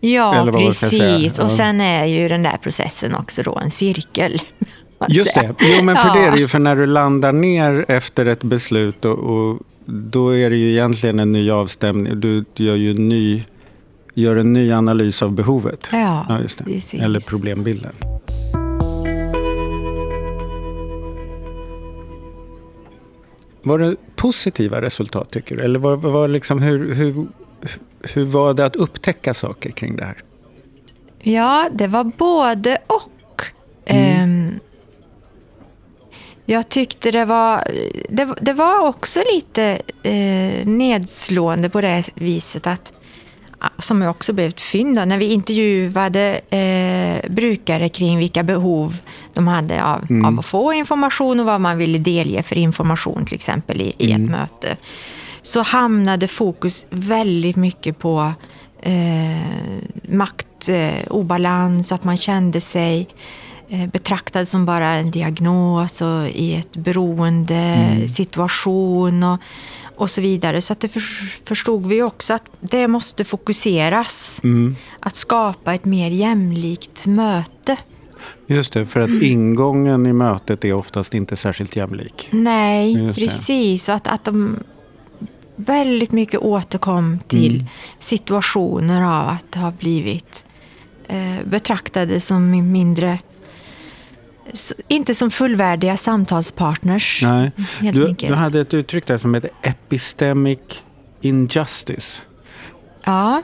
Ja, 0.00 0.48
precis. 0.52 1.38
Och 1.38 1.44
Ja. 1.44 1.48
sen 1.48 1.80
är 1.80 2.04
ju 2.04 2.28
den 2.28 2.42
där 2.42 2.56
processen 2.62 3.14
också 3.14 3.42
då 3.42 3.58
en 3.58 3.70
cirkel. 3.70 4.38
Just 5.08 5.34
det. 5.34 5.54
Jo, 5.60 5.82
men 5.82 5.96
för 5.96 6.08
Ja. 6.08 6.14
det 6.14 6.20
är 6.20 6.30
det 6.30 6.38
ju. 6.38 6.48
För 6.48 6.58
när 6.58 6.76
du 6.76 6.86
landar 6.86 7.32
ner 7.32 7.84
efter 7.88 8.26
ett 8.26 8.42
beslut 8.42 9.04
och, 9.04 9.18
och 9.18 9.58
då 9.86 10.36
är 10.36 10.50
det 10.50 10.56
ju 10.56 10.70
egentligen 10.70 11.18
en 11.18 11.32
ny 11.32 11.50
avstämning. 11.50 12.20
Du 12.20 12.44
gör 12.56 12.76
ju 12.76 12.90
en 12.90 13.08
ny, 13.08 13.42
gör 14.14 14.36
en 14.36 14.52
ny 14.52 14.72
analys 14.72 15.22
av 15.22 15.32
behovet. 15.32 15.88
Ja, 15.92 16.26
precis. 16.64 16.94
Eller 16.94 17.20
problembilden. 17.20 17.92
Var 23.68 23.78
det 23.78 23.96
positiva 24.16 24.82
resultat 24.82 25.30
tycker 25.30 25.56
du? 25.56 25.62
Eller 25.62 25.78
var, 25.78 25.96
var 25.96 26.28
liksom, 26.28 26.62
hur, 26.62 26.94
hur, 26.94 27.26
hur 28.14 28.24
var 28.24 28.54
det 28.54 28.64
att 28.64 28.76
upptäcka 28.76 29.34
saker 29.34 29.70
kring 29.70 29.96
det 29.96 30.04
här? 30.04 30.22
Ja, 31.18 31.68
det 31.72 31.86
var 31.86 32.04
både 32.04 32.78
och. 32.86 33.42
Mm. 33.84 34.22
Ehm, 34.22 34.60
jag 36.50 36.68
tyckte 36.68 37.10
det 37.10 37.24
var, 37.24 37.64
det, 38.08 38.28
det 38.40 38.52
var 38.52 38.88
också 38.88 39.20
lite 39.34 39.62
eh, 40.02 40.66
nedslående 40.66 41.70
på 41.70 41.80
det 41.80 42.10
viset 42.14 42.66
att, 42.66 42.92
som 43.78 44.02
jag 44.02 44.10
också 44.10 44.32
blev 44.32 44.48
ett 44.48 44.60
fynd 44.60 44.96
då, 44.96 45.04
när 45.04 45.18
vi 45.18 45.32
intervjuade 45.32 46.40
eh, 46.50 47.30
brukare 47.30 47.88
kring 47.88 48.18
vilka 48.18 48.42
behov 48.42 48.96
de 49.38 49.46
hade 49.48 49.84
av, 49.84 50.06
Mm. 50.10 50.24
av 50.24 50.38
att 50.38 50.46
få 50.46 50.72
information 50.72 51.40
och 51.40 51.46
vad 51.46 51.60
man 51.60 51.78
ville 51.78 51.98
delge 51.98 52.42
för 52.42 52.58
information 52.58 53.24
till 53.24 53.34
exempel 53.34 53.80
i, 53.80 53.92
i 53.98 54.10
Mm. 54.12 54.22
ett 54.22 54.30
möte. 54.30 54.76
Så 55.42 55.62
hamnade 55.62 56.28
fokus 56.28 56.86
väldigt 56.90 57.56
mycket 57.56 57.98
på 57.98 58.32
eh, 58.82 59.46
makt, 60.08 60.68
eh, 60.68 61.02
obalans, 61.10 61.92
att 61.92 62.04
man 62.04 62.16
kände 62.16 62.60
sig 62.60 63.06
eh, 63.68 63.86
betraktad 63.86 64.48
som 64.48 64.66
bara 64.66 64.86
en 64.86 65.10
diagnos 65.10 66.00
och 66.00 66.28
i 66.28 66.54
ett 66.54 66.76
beroende 66.76 67.54
Mm. 67.54 68.08
situation 68.08 69.22
och, 69.24 69.38
och 69.96 70.10
så 70.10 70.20
vidare. 70.20 70.60
Så 70.62 70.72
att 70.72 70.80
det 70.80 70.88
för, 70.88 71.00
förstod 71.48 71.86
vi 71.86 72.02
också 72.02 72.34
att 72.34 72.44
det 72.60 72.88
måste 72.88 73.24
fokuseras. 73.24 74.40
Mm. 74.44 74.76
Att 75.00 75.16
skapa 75.16 75.74
ett 75.74 75.84
mer 75.84 76.10
jämlikt 76.10 77.06
möte. 77.06 77.76
Just 78.46 78.72
det, 78.72 78.86
för 78.86 79.00
att 79.00 79.08
Mm. 79.08 79.22
ingången 79.22 80.06
i 80.06 80.12
mötet 80.12 80.64
är 80.64 80.72
oftast 80.72 81.14
inte 81.14 81.36
särskilt 81.36 81.76
jämlik. 81.76 82.28
Nej, 82.30 82.92
Just 83.06 83.18
precis. 83.18 83.88
Och 83.88 83.94
att, 83.94 84.06
att 84.06 84.24
de 84.24 84.56
väldigt 85.56 86.12
mycket 86.12 86.40
återkom 86.40 87.18
till 87.28 87.54
Mm. 87.54 87.66
situationer 87.98 89.02
av 89.02 89.28
att 89.28 89.54
ha 89.54 89.70
blivit 89.70 90.44
eh, 91.08 91.34
betraktade 91.44 92.20
som 92.20 92.50
mindre 92.72 93.18
inte 94.88 95.14
som 95.14 95.30
fullvärdiga 95.30 95.96
samtalspartners. 95.96 97.20
Nej. 97.22 97.50
Helt 97.80 97.96
Du, 97.96 98.06
enkelt. 98.06 98.36
du 98.36 98.42
hade 98.42 98.60
ett 98.60 98.74
uttryck 98.74 99.06
där 99.06 99.18
som 99.18 99.34
heter 99.34 99.50
epistemic 99.62 100.58
injustice. 101.20 102.22
Ja, 103.08 103.42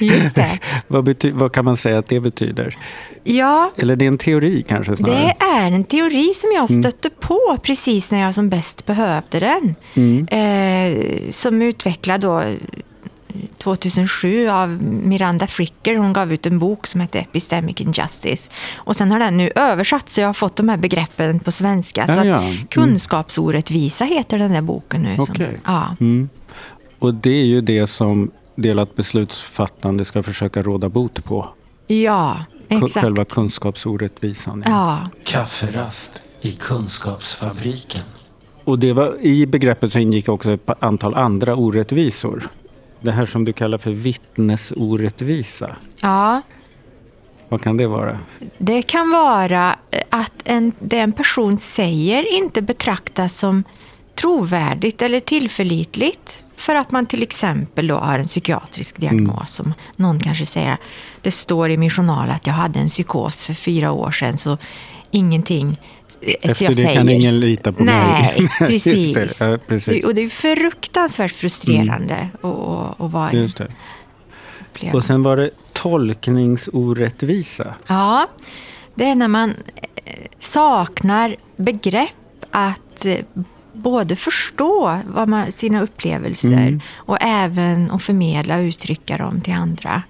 just 0.00 0.34
det. 0.34 0.58
Vad, 0.88 1.08
bety- 1.08 1.32
vad 1.32 1.52
kan 1.52 1.64
man 1.64 1.76
säga 1.76 1.98
att 1.98 2.08
det 2.08 2.20
betyder? 2.20 2.76
Ja, 3.24 3.72
Eller 3.76 3.96
det 3.96 4.04
är 4.04 4.08
en 4.08 4.18
teori 4.18 4.64
kanske 4.68 4.96
snarare? 4.96 5.16
det 5.38 5.44
är 5.44 5.70
en 5.70 5.84
teori 5.84 6.32
som 6.34 6.50
jag 6.54 6.70
Mm. 6.70 6.82
stötte 6.82 7.10
på 7.10 7.56
precis 7.62 8.10
när 8.10 8.20
jag 8.20 8.34
som 8.34 8.48
bäst 8.48 8.86
behövde 8.86 9.40
den. 9.40 9.74
Mm. 9.94 10.28
Eh, 10.28 11.30
som 11.30 11.62
utvecklad 11.62 12.20
då 12.20 12.40
eh, 12.40 12.54
2007 13.58 14.48
av 14.48 14.68
Miranda 14.82 15.46
Fricker. 15.46 15.96
Hon 15.96 16.12
gav 16.12 16.32
ut 16.32 16.46
en 16.46 16.58
bok 16.58 16.86
som 16.86 17.00
heter 17.00 17.18
Epistemic 17.20 17.80
Injustice. 17.80 18.50
Och 18.76 18.96
sen 18.96 19.10
har 19.12 19.18
den 19.18 19.36
nu 19.36 19.50
översatts 19.54 20.14
så 20.14 20.20
jag 20.20 20.28
har 20.28 20.32
fått 20.34 20.56
de 20.56 20.68
här 20.68 20.76
begreppen 20.76 21.40
på 21.40 21.52
svenska. 21.52 22.04
Ja, 22.08 22.14
så 22.14 22.20
att 22.20 22.26
ja. 22.26 22.42
Mm. 22.42 22.66
Kunskapsorättvisa 22.66 24.04
heter 24.04 24.38
den 24.38 24.52
där 24.52 24.62
boken 24.62 25.02
nu. 25.02 25.14
som- 25.16 25.22
Okej. 25.30 25.56
ja. 25.64 25.96
Mm. 26.00 26.28
Och 26.98 27.14
det 27.14 27.30
är 27.40 27.44
ju 27.44 27.60
det 27.60 27.86
som 27.86 28.30
delat 28.62 28.96
beslutsfattande 28.96 30.04
ska 30.04 30.22
försöka 30.22 30.62
råda 30.62 30.88
bot 30.88 31.24
på. 31.24 31.48
ja, 31.86 32.44
exakt. 32.68 33.04
Själva 33.04 33.24
kunskapsorättvisan. 33.24 34.62
Ja, 34.66 35.08
Kafferast 35.24 36.22
i 36.40 36.52
Kunskapsfabriken. 36.52 38.02
Och 38.64 38.78
det 38.78 38.92
var, 38.92 39.16
i 39.20 39.46
begreppet 39.46 39.92
så 39.92 39.98
ingick 39.98 40.28
också 40.28 40.52
ett 40.52 40.70
antal 40.78 41.14
andra 41.14 41.56
orättvisor. 41.56 42.48
Det 43.00 43.12
här 43.12 43.26
som 43.26 43.44
du 43.44 43.52
kallar 43.52 43.78
för 43.78 43.90
vittnesorättvisa. 43.90 45.76
ja. 46.00 46.42
Vad 47.50 47.62
kan 47.62 47.76
det 47.76 47.86
vara? 47.86 48.18
Det 48.58 48.82
kan 48.82 49.10
vara 49.10 49.76
att 50.10 50.32
en, 50.44 50.72
det 50.78 50.98
en 50.98 51.12
person 51.12 51.58
säger 51.58 52.34
inte 52.34 52.62
betraktas 52.62 53.38
som 53.38 53.64
trovärdigt 54.20 55.02
eller 55.02 55.20
tillförlitligt. 55.20 56.44
För 56.56 56.74
att 56.74 56.90
man 56.90 57.06
till 57.06 57.22
exempel 57.22 57.86
då 57.86 57.96
har 57.96 58.18
en 58.18 58.26
psykiatrisk 58.26 58.96
diagnos. 58.96 59.52
Som 59.54 59.74
någon 59.96 60.20
kanske 60.20 60.46
säger, 60.46 60.76
det 61.22 61.30
står 61.30 61.70
i 61.70 61.76
min 61.76 61.90
journal 61.90 62.30
att 62.30 62.46
jag 62.46 62.54
hade 62.54 62.78
en 62.80 62.88
psykos 62.88 63.44
för 63.44 63.54
fyra 63.54 63.92
år 63.92 64.10
sedan. 64.10 64.38
Så 64.38 64.58
ingenting 65.10 65.68
eh, 66.20 66.34
så 66.42 66.48
Efter 66.48 66.68
det 66.68 66.74
säger. 66.74 66.94
kan 66.94 67.08
ingen 67.08 67.40
lita 67.40 67.72
på 67.72 67.84
Nej, 67.84 68.40
mig. 68.40 68.48
precis. 68.68 69.40
Ja, 69.40 69.58
precis. 69.66 70.06
Och 70.06 70.14
det 70.14 70.22
är 70.22 70.28
fruktansvärt 70.28 71.32
frustrerande 71.32 72.28
att, 72.42 72.44
att, 72.44 73.00
att 73.00 73.10
vara 73.10 73.32
Just 73.32 73.58
det. 73.58 73.68
uppleva. 74.60 74.96
Och 74.96 75.04
sen 75.04 75.22
var 75.22 75.36
det 75.36 75.50
tolkningsorättvisa. 75.72 77.74
Ja, 77.86 78.28
det 78.94 79.04
är 79.04 79.14
när 79.14 79.28
man 79.28 79.54
eh, 80.04 80.14
saknar 80.38 81.36
begrepp 81.56 82.10
att 82.50 83.06
eh, 83.06 83.16
både 83.78 84.16
förstå 84.16 84.98
vad 85.06 85.28
man, 85.28 85.52
sina 85.52 85.80
upplevelser 85.82 86.52
Mm. 86.52 86.80
och 86.96 87.16
även 87.20 87.90
att 87.90 88.02
förmedla 88.02 88.56
och 88.58 88.62
uttrycka 88.62 89.16
dem 89.16 89.40
till 89.40 89.52
andra. 89.52 90.02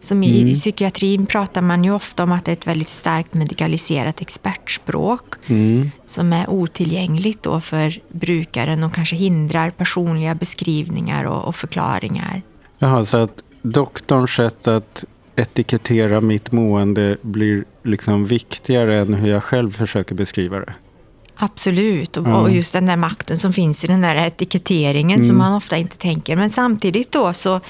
Som 0.00 0.22
i, 0.22 0.40
Mm. 0.40 0.48
i 0.48 0.54
psykiatrin 0.54 1.26
pratar 1.26 1.62
man 1.62 1.84
ju 1.84 1.90
ofta 1.94 2.22
om 2.22 2.32
att 2.32 2.44
det 2.44 2.50
är 2.50 2.52
ett 2.52 2.66
väldigt 2.66 2.88
starkt 2.88 3.34
medikaliserat 3.34 4.20
expertspråk 4.20 5.34
Mm. 5.46 5.90
som 6.06 6.32
är 6.32 6.50
otillgängligt 6.50 7.42
då 7.42 7.60
för 7.60 7.98
brukaren 8.08 8.84
och 8.84 8.94
kanske 8.94 9.16
hindrar 9.16 9.70
personliga 9.70 10.34
beskrivningar 10.34 11.24
och, 11.24 11.44
och 11.44 11.56
förklaringar. 11.56 12.42
Jaha, 12.78 13.04
så 13.04 13.16
att 13.16 13.42
doktorns 13.62 14.30
sätt 14.30 14.68
att 14.68 15.04
etikettera 15.36 16.20
mitt 16.20 16.52
mående 16.52 17.16
blir 17.22 17.64
liksom 17.82 18.24
viktigare 18.24 19.00
än 19.00 19.14
hur 19.14 19.30
jag 19.30 19.42
själv 19.44 19.70
försöker 19.70 20.14
beskriva 20.14 20.58
det. 20.58 20.72
Absolut, 21.38 22.16
och, 22.16 22.26
och 22.26 22.50
just 22.50 22.72
den 22.72 22.86
där 22.86 22.96
makten 22.96 23.38
som 23.38 23.52
finns 23.52 23.84
i 23.84 23.86
den 23.86 24.00
där 24.00 24.16
etiketteringen 24.16 25.18
som 25.18 25.24
Mm. 25.26 25.38
man 25.38 25.52
ofta 25.54 25.76
inte 25.76 25.96
tänker. 25.96 26.36
Men 26.36 26.50
samtidigt 26.50 27.12
då 27.12 27.32
så, 27.32 27.60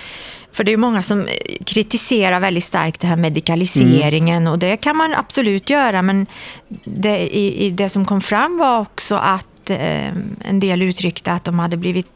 för 0.52 0.64
det 0.64 0.72
är 0.72 0.76
många 0.76 1.02
som 1.02 1.26
kritiserar 1.66 2.40
väldigt 2.40 2.64
starkt 2.64 3.00
det 3.00 3.06
här 3.06 3.16
medikaliseringen 3.16 4.36
Mm. 4.42 4.52
och 4.52 4.58
det 4.58 4.76
kan 4.76 4.96
man 4.96 5.14
absolut 5.14 5.70
göra. 5.70 6.02
Men 6.02 6.26
det, 6.84 7.36
i, 7.36 7.66
i 7.66 7.70
det 7.70 7.88
som 7.88 8.04
kom 8.04 8.20
fram 8.20 8.58
var 8.58 8.80
också 8.80 9.14
att 9.14 9.70
eh, 9.70 10.08
en 10.44 10.60
del 10.60 10.82
uttryckte 10.82 11.32
att 11.32 11.44
de 11.44 11.58
hade 11.58 11.76
blivit 11.76 12.06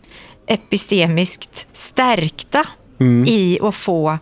epistemiskt 0.47 1.67
stärkta 1.73 2.65
Mm. 3.01 3.25
i 3.29 3.59
att 3.63 3.75
få 3.75 4.19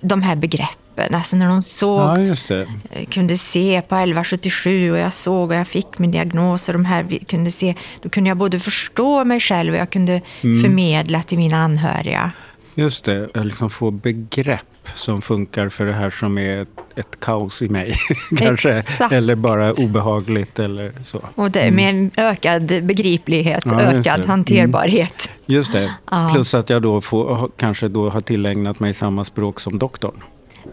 de 0.00 0.22
här 0.22 0.36
begreppen. 0.36 0.85
Alltså 1.12 1.36
när 1.36 1.48
de 1.48 1.62
såg 1.62 2.00
Ja, 2.00 2.18
just 2.18 2.50
jag 2.50 2.66
kunde 3.10 3.36
se 3.38 3.82
på 3.88 3.94
1177 3.94 4.90
och 4.92 4.98
jag 4.98 5.12
såg 5.12 5.48
och 5.50 5.54
jag 5.56 5.66
fick 5.68 5.98
min 5.98 6.10
diagnos 6.10 6.68
och 6.68 6.72
de 6.72 6.84
här 6.84 7.18
kunde 7.28 7.50
se. 7.50 7.74
Då 8.02 8.08
kunde 8.08 8.28
jag 8.30 8.36
både 8.36 8.58
förstå 8.58 9.24
mig 9.24 9.40
själv 9.40 9.72
och 9.72 9.78
jag 9.78 9.90
kunde 9.90 10.20
Mm. 10.42 10.62
förmedla 10.62 11.22
till 11.22 11.38
mina 11.38 11.56
anhöriga. 11.56 12.30
Just 12.74 13.04
det, 13.04 13.28
att 13.34 13.46
liksom 13.46 13.70
få 13.70 13.90
begrepp. 13.90 14.60
som 14.94 15.22
funkar 15.22 15.68
för 15.68 15.86
det 15.86 15.92
här 15.92 16.10
som 16.10 16.38
är 16.38 16.62
ett, 16.62 16.68
ett 16.96 17.20
kaos 17.20 17.62
i 17.62 17.68
mig. 17.68 17.94
Kanske. 18.38 18.72
Exakt. 18.78 19.12
Eller 19.12 19.34
bara 19.34 19.72
obehagligt 19.72 20.58
eller 20.58 20.92
så. 21.04 21.20
Och 21.34 21.50
det, 21.50 21.70
med 21.70 21.90
en 21.90 22.10
ökad 22.16 22.62
begriplighet, 22.82 23.62
Ja, 23.64 23.80
just 23.82 23.82
ökad 24.08 24.20
det. 24.20 24.24
Mm. 24.24 24.28
hanterbarhet. 24.30 25.30
Just 25.46 25.72
det. 25.72 25.94
Ja. 26.10 26.30
Plus 26.34 26.54
att 26.54 26.70
jag 26.70 26.82
då 26.82 27.00
får, 27.00 27.50
kanske 27.56 27.88
då 27.88 28.10
har 28.10 28.20
tillägnat 28.20 28.80
mig 28.80 28.94
samma 28.94 29.24
språk 29.24 29.60
som 29.60 29.78
doktorn. 29.78 30.22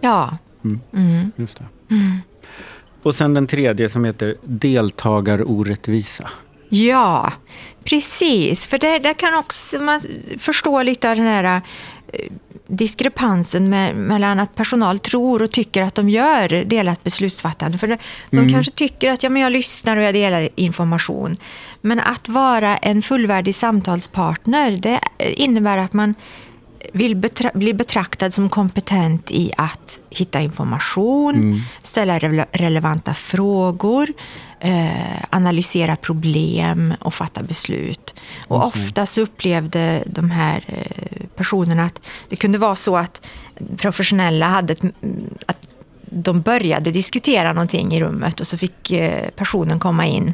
Ja. 0.02 0.38
Mm. 0.64 1.32
Just 1.36 1.58
det. 1.58 1.66
Och 3.04 3.16
sen 3.16 3.34
den 3.34 3.48
tredje 3.48 3.90
som 3.90 4.06
heter 4.06 4.36
deltagarorättvisa. 4.44 6.30
Ja, 6.70 7.32
precis. 7.84 8.68
För 8.68 8.78
det, 8.78 9.00
där 9.00 9.14
kan 9.14 9.40
också 9.40 9.80
man 9.80 10.02
förstå 10.38 10.84
lite 10.84 11.10
av 11.10 11.16
den 11.16 11.26
här 11.26 11.62
eh, 12.14 12.32
diskrepansen 12.68 13.70
med, 13.70 13.96
mellan 13.96 14.40
att 14.40 14.56
personal 14.56 15.00
tror 15.00 15.42
och 15.42 15.52
tycker 15.52 15.82
att 15.82 15.96
de 15.96 16.10
gör 16.10 16.50
delat 16.50 17.04
beslutsfattande. 17.04 17.78
För 17.78 17.88
de, 17.88 17.98
de 18.30 18.50
kanske 18.54 18.72
tycker 18.72 19.12
att 19.12 19.24
ja, 19.24 19.30
men 19.30 19.42
jag 19.42 19.52
lyssnar 19.52 19.98
och 19.98 20.04
jag 20.04 20.14
delar 20.14 20.50
information. 20.56 21.38
Men 21.82 22.00
att 22.00 22.30
vara 22.30 22.78
en 22.78 23.02
fullvärdig 23.02 23.56
samtalspartner, 23.56 24.72
det 24.72 25.00
innebär 25.18 25.78
att 25.78 25.94
man 25.94 26.16
vill 26.94 27.16
betra 27.16 27.52
bli 27.54 27.74
betraktad 27.74 28.34
som 28.34 28.50
kompetent 28.50 29.32
i 29.32 29.52
att 29.58 30.00
hitta 30.10 30.42
information, 30.42 31.62
ställa 31.84 32.20
rele 32.20 32.46
relevanta 32.52 33.13
frågor, 33.13 34.08
eh, 34.60 35.24
analysera 35.30 35.96
problem 35.96 36.94
och 37.00 37.13
fatta 37.13 37.44
beslut. 37.44 38.16
Och 38.48 38.66
ofta 38.68 39.06
så 39.06 39.22
upplevde 39.22 40.04
de 40.06 40.32
här 40.32 40.63
eh, 40.68 41.28
personerna 41.36 41.84
att 41.84 42.02
det 42.30 42.36
kunde 42.36 42.58
vara 42.58 42.75
så 42.75 42.98
att 42.98 43.25
professionella 43.78 44.46
hade 44.46 44.74
ett, 44.74 44.84
att 45.46 45.58
de 46.06 46.42
började 46.42 46.92
diskutera 46.92 47.54
någonting 47.54 47.94
i 47.94 48.00
rummet 48.00 48.40
och 48.40 48.48
så 48.48 48.58
fick 48.58 48.92
eh, 48.92 49.30
personen 49.36 49.80
komma 49.80 50.06
in 50.06 50.34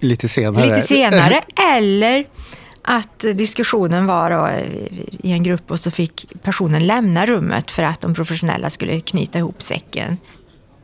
Lite 0.00 0.28
senare. 0.28 0.66
lite 0.66 0.82
senare. 0.82 1.42
Eller 1.74 2.26
att 2.90 3.18
diskussionen 3.18 4.06
var 4.06 4.30
då 4.30 4.50
i 5.10 5.32
en 5.32 5.42
grupp 5.42 5.70
och 5.70 5.80
så 5.80 5.90
fick 5.90 6.26
personen 6.42 6.86
lämna 6.86 7.26
rummet 7.26 7.70
för 7.70 7.82
att 7.82 8.00
de 8.00 8.14
professionella 8.14 8.70
skulle 8.70 9.00
knyta 9.00 9.38
ihop 9.38 9.62
säcken. 9.62 10.16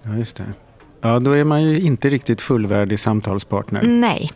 Ja, 0.02 0.16
just 0.16 0.36
det. 0.36 0.44
Ja, 1.00 1.18
då 1.18 1.32
är 1.32 1.44
man 1.44 1.62
ju 1.62 1.80
inte 1.80 2.08
riktigt 2.08 2.40
fullvärdig 2.40 3.00
samtalspartner. 3.00 3.82
Nej. 3.82 4.30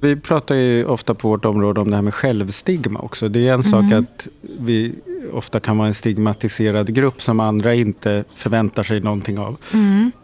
Vi 0.00 0.16
pratar 0.16 0.54
ju 0.54 0.84
ofta 0.84 1.14
på 1.14 1.28
vårt 1.28 1.44
område 1.44 1.80
om 1.80 1.90
det 1.90 1.96
här 1.96 2.02
med 2.02 2.14
självstigma 2.14 3.00
också. 3.00 3.28
Det 3.28 3.48
är 3.48 3.52
en 3.52 3.64
sak 3.64 3.92
att 3.92 4.28
vi 4.60 4.94
ofta 5.32 5.60
kan 5.60 5.78
vara 5.78 5.88
en 5.88 5.94
stigmatiserad 5.94 6.94
grupp 6.94 7.22
som 7.22 7.40
andra 7.40 7.74
inte 7.74 8.24
förväntar 8.34 8.82
sig 8.82 9.00
någonting 9.00 9.38
av. 9.38 9.56
Eh, 9.72 10.19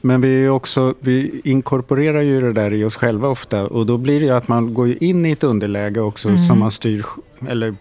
Men 0.00 0.20
vi, 0.20 0.48
också, 0.48 0.94
vi 1.00 1.40
inkorporerar 1.44 2.20
ju 2.20 2.40
det 2.40 2.52
där 2.52 2.72
i 2.72 2.84
oss 2.84 2.96
själva 2.96 3.28
ofta. 3.28 3.66
Och 3.66 3.86
då 3.86 3.98
blir 3.98 4.20
det 4.20 4.26
ju 4.26 4.32
att 4.32 4.48
man 4.48 4.74
går 4.74 5.02
in 5.02 5.26
i 5.26 5.30
ett 5.30 5.44
underläge 5.44 6.00
också 6.00 6.38
som 6.38 6.58
man 6.58 6.70
styr 6.70 7.04
eller 7.48 7.74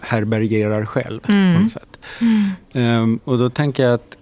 härbärgerar 0.00 0.84
själv 0.84 1.20
på 1.20 1.32
något 1.32 1.72
sätt. 1.72 1.98
Ehm, 2.72 3.20
och 3.24 3.38
då 3.38 3.50
tänker 3.50 3.82
jag 3.82 3.94
att 3.94 4.18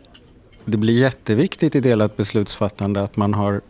det 0.64 0.76
blir 0.76 0.94
jätteviktigt 0.94 1.74
i 1.74 1.80
delat 1.80 2.16
beslutsfattande 2.16 3.02
att 3.02 3.16
man 3.16 3.34
har 3.34 3.60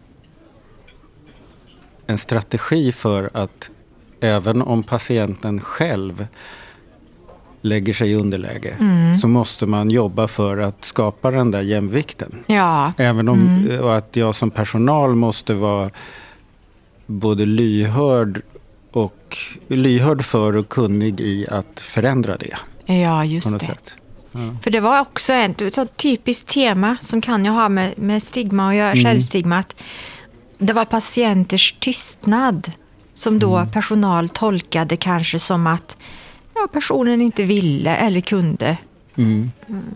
en 2.07 2.19
strategi 2.19 2.93
för 2.93 3.31
att 3.33 3.71
även 4.21 4.63
om 4.63 4.83
patienten 4.83 5.61
själv 5.61 6.27
lägger 7.69 7.93
sig 7.93 8.11
i 8.11 8.15
underläge 8.15 8.75
så 9.21 9.29
måste 9.29 9.67
man 9.67 9.91
jobba 9.91 10.29
för 10.29 10.59
att 10.59 10.85
skapa 10.85 11.31
den 11.31 11.51
där 11.51 11.61
jämvikten. 11.61 12.35
Ja. 12.47 12.93
Även 12.97 13.29
om 13.29 13.69
och 13.83 13.97
att 13.97 14.17
jag 14.17 14.35
som 14.35 14.51
personal 14.51 15.15
måste 15.15 15.55
vara 15.55 15.91
både 17.07 17.47
lyhörd 17.47 18.43
och 18.91 19.37
lyhörd 19.69 20.25
för 20.25 20.57
och 20.57 20.69
kunnig 20.69 21.21
i 21.21 21.47
att 21.51 21.81
förändra 21.81 22.37
det 22.37 22.57
Ja, 22.95 23.25
just 23.25 23.59
det. 23.61 23.67
sätt. 23.67 23.95
För 24.63 24.71
det 24.71 24.81
var 24.81 25.01
också 25.01 25.33
ett, 25.33 25.61
ett 25.61 25.97
typiskt 25.97 26.49
tema 26.49 26.97
som 27.01 27.21
kan 27.21 27.45
ju 27.45 27.51
ha 27.51 27.69
med, 27.69 27.99
med 27.99 28.23
stigma 28.23 28.67
och 28.69 28.75
göra, 28.75 28.95
självstigma. 28.95 29.59
Att 29.59 29.75
det 30.59 30.73
var 30.73 30.85
patienters 30.85 31.75
tystnad 31.81 32.73
som 33.15 33.39
då 33.39 33.67
personal 33.73 34.29
tolkade 34.29 34.97
kanske 34.97 35.39
som 35.39 35.67
att 35.67 35.97
ja, 36.63 36.69
personen 36.73 37.21
inte 37.21 37.43
ville 37.45 37.97
eller 37.97 38.21
kunde 38.21 38.77
Mm. 39.17 39.51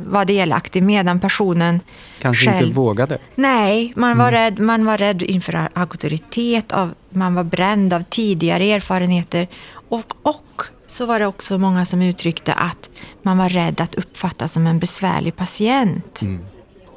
vara 0.07 0.25
delaktig 0.25 0.83
medan 0.83 1.20
personen 1.20 1.81
Kanske 2.20 2.44
själv... 2.51 2.66
inte 2.66 2.77
vågade. 2.77 3.18
Nej, 3.35 3.92
man 3.96 4.18
var, 4.18 4.33
rädd, 4.33 4.59
man 4.59 4.85
var 4.85 4.98
rädd 4.98 5.22
inför 5.22 5.68
auktoritet, 5.75 6.72
av, 6.72 6.94
man 7.11 7.35
var 7.35 7.44
bränd 7.44 7.92
av 7.92 8.03
tidigare 8.11 8.64
erfarenheter. 8.64 9.48
Och, 9.88 10.14
och 10.22 10.62
så 10.87 11.07
var 11.07 11.18
det 11.18 11.27
också 11.27 11.59
många 11.59 11.87
som 11.87 12.03
uttryckte 12.03 12.53
att 12.55 12.90
man 13.22 13.38
var 13.38 13.48
rädd 13.48 13.81
att 13.81 13.94
uppfattas 13.94 14.53
som 14.53 14.66
en 14.66 14.79
besvärlig 14.79 15.37
patient. 15.37 16.20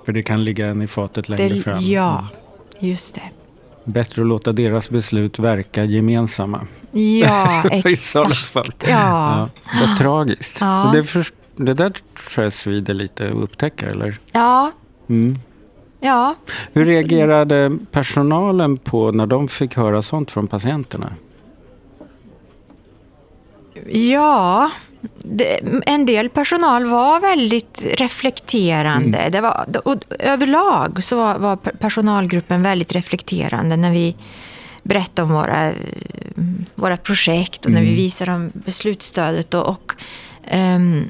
För 0.06 0.14
det 0.14 0.24
kan 0.24 0.44
ligga 0.44 0.68
en 0.68 0.82
i 0.82 0.88
fatet 0.88 1.30
längre 1.30 1.50
Det, 1.50 1.62
fram. 1.62 1.80
ja, 1.82 2.28
just 2.80 3.16
det. 3.16 3.22
Bättre 3.86 4.22
att 4.22 4.28
låta 4.28 4.52
deras 4.52 4.90
beslut 4.90 5.40
verka 5.40 5.84
gemensamma. 5.84 6.68
Ja, 6.92 7.64
I 7.72 7.82
exakt. 7.94 8.36
fall. 8.38 8.72
Ja. 8.88 9.50
Vad 9.80 9.98
tragiskt. 9.98 10.58
Ja. 10.62 10.90
Det, 10.94 11.04
för, 11.04 11.26
det 11.56 11.74
där 11.74 11.90
tror 12.34 12.44
jag 12.44 12.54
svider 12.54 12.94
lite 12.94 13.28
att 13.28 13.34
upptäcka, 13.36 13.86
eller? 13.90 14.18
Ja, 14.32 14.72
Mm. 15.10 15.36
ja. 16.00 16.36
Hur 16.74 16.86
reagerade 16.86 17.78
personalen 17.92 18.78
på 18.78 19.12
när 19.12 19.26
de 19.26 19.48
fick 19.48 19.76
höra 19.76 20.02
sånt 20.02 20.32
från 20.32 20.48
patienterna? 20.48 21.14
Ja, 23.90 24.72
en 25.86 26.06
del 26.06 26.30
personal 26.30 26.86
var 26.86 27.20
väldigt 27.20 27.86
reflekterande. 27.94 29.30
Det 29.32 29.42
var, 29.42 29.66
och 29.84 29.98
överlag 30.20 31.04
så 31.04 31.16
var, 31.16 31.56
personalgruppen 31.56 32.64
väldigt 32.64 32.92
reflekterande 32.92 33.78
när 33.78 33.92
vi 33.92 34.16
berättade 34.84 35.22
om 35.22 35.34
våra, 35.34 35.72
våra 36.76 36.98
projekt 36.98 37.66
och 37.66 37.72
när 37.72 37.82
vi 37.82 37.96
visade 37.96 38.32
om 38.32 38.52
beslutsstödet. 38.54 39.54
Och, 39.54 39.70
och 39.70 39.94
ehm, 40.44 41.10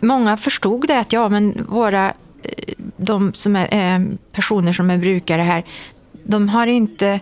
många 0.00 0.36
förstod 0.36 0.88
det 0.88 0.98
att 0.98 1.12
ja, 1.12 1.28
men 1.28 1.66
våra, 1.68 2.14
eh, 2.42 2.74
de 2.96 3.34
som 3.34 3.56
är 3.56 3.94
eh, 3.94 4.06
personer 4.32 4.72
som 4.72 4.90
är 4.90 4.98
brukare 4.98 5.42
här, 5.42 5.64
de 6.24 6.48
har 6.48 6.66
inte 6.66 7.20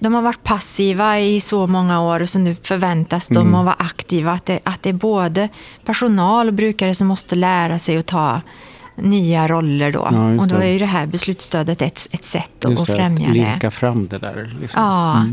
de 0.00 0.14
har 0.14 0.22
varit 0.22 0.42
passiva 0.42 1.20
i 1.20 1.40
så 1.40 1.66
många 1.66 2.02
år 2.02 2.22
och 2.22 2.28
så 2.28 2.38
nu 2.38 2.56
förväntas 2.62 3.28
de 3.28 3.54
att 3.54 3.64
vara 3.64 3.76
aktiva. 3.78 4.32
Att 4.32 4.46
det, 4.46 4.60
att 4.64 4.82
det 4.82 4.88
är 4.88 4.92
både 4.92 5.48
personal 5.84 6.48
och 6.48 6.54
brukare 6.54 6.94
som 6.94 7.06
måste 7.06 7.34
lära 7.36 7.78
sig 7.78 7.96
att 7.96 8.06
ta 8.06 8.40
nya 8.94 9.48
roller 9.48 9.92
då. 9.92 10.08
Ja, 10.10 10.40
och 10.40 10.48
då 10.48 10.56
är 10.56 10.72
ju 10.72 10.78
det 10.78 10.86
här 10.86 11.06
beslutsstödet 11.06 11.82
ett, 11.82 12.08
ett 12.10 12.24
sätt 12.24 12.64
att, 12.64 12.80
att 12.80 12.86
främja 12.86 13.28
att 13.28 13.34
det. 13.34 13.50
linka 13.50 13.70
fram 13.70 14.08
det 14.08 14.18
där. 14.18 14.56
Liksom. 14.60 14.82
Ja, 14.82 15.26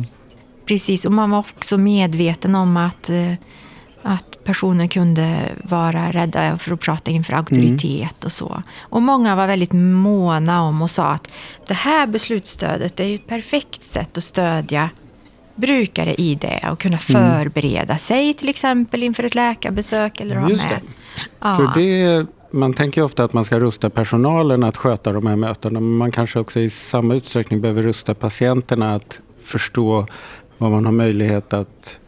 precis. 0.65 1.06
Och 1.06 1.12
man 1.12 1.32
var 1.32 1.39
också 1.39 1.77
medveten 1.77 2.56
om 2.56 2.77
att, 2.77 3.10
eh, 3.10 3.34
att 4.08 4.43
personer 4.43 4.88
kunde 4.88 5.39
vara 5.63 6.12
rädda 6.12 6.58
för 6.58 6.74
att 6.74 6.80
prata 6.80 7.12
inför 7.12 7.34
auktoritet 7.34 8.24
och 8.24 8.32
så. 8.32 8.63
Och 8.80 9.02
många 9.02 9.36
var 9.36 9.48
väldigt 9.48 9.74
måna 9.74 10.62
om 10.62 10.82
och 10.82 10.91
sa 10.91 11.08
att 11.08 11.34
det 11.67 11.74
här 11.74 12.08
beslutsstödet 12.08 13.00
är 13.00 13.04
ju 13.04 13.15
ett 13.15 13.28
perfekt 13.28 13.84
sätt 13.84 14.17
att 14.17 14.24
stödja 14.24 14.89
brukare 15.56 16.15
i 16.15 16.36
det 16.36 16.70
och 16.72 16.80
kunna 16.80 16.98
förbereda 16.98 17.98
sig 17.98 18.34
till 18.34 18.50
exempel 18.50 19.04
inför 19.04 19.24
ett 19.24 19.36
läkarbesök 19.36 20.20
eller 20.22 20.50
Just 20.50 20.63
med. 20.63 20.74
det. 20.74 20.82
Ja. 21.39 21.54
För 21.54 21.72
det, 21.76 22.26
man 22.52 22.74
tänker 22.74 23.04
ofta 23.04 23.24
att 23.24 23.34
man 23.34 23.46
ska 23.46 23.60
rusta 23.60 23.89
personalen 23.89 24.63
att 24.63 24.78
sköta 24.78 25.12
de 25.12 25.28
här 25.28 25.36
mötena. 25.36 25.80
Men 25.80 25.98
man 25.98 26.12
kanske 26.12 26.39
också 26.39 26.60
i 26.60 26.70
samma 26.70 27.15
utsträckning 27.15 27.62
behöver 27.62 27.84
rusta 27.84 28.13
patienterna 28.13 28.96
att 28.96 29.22
förstå 29.43 30.06
vad 30.58 30.72
man 30.72 30.86
har 30.86 30.91
möjlighet 30.91 31.54
att 31.54 32.00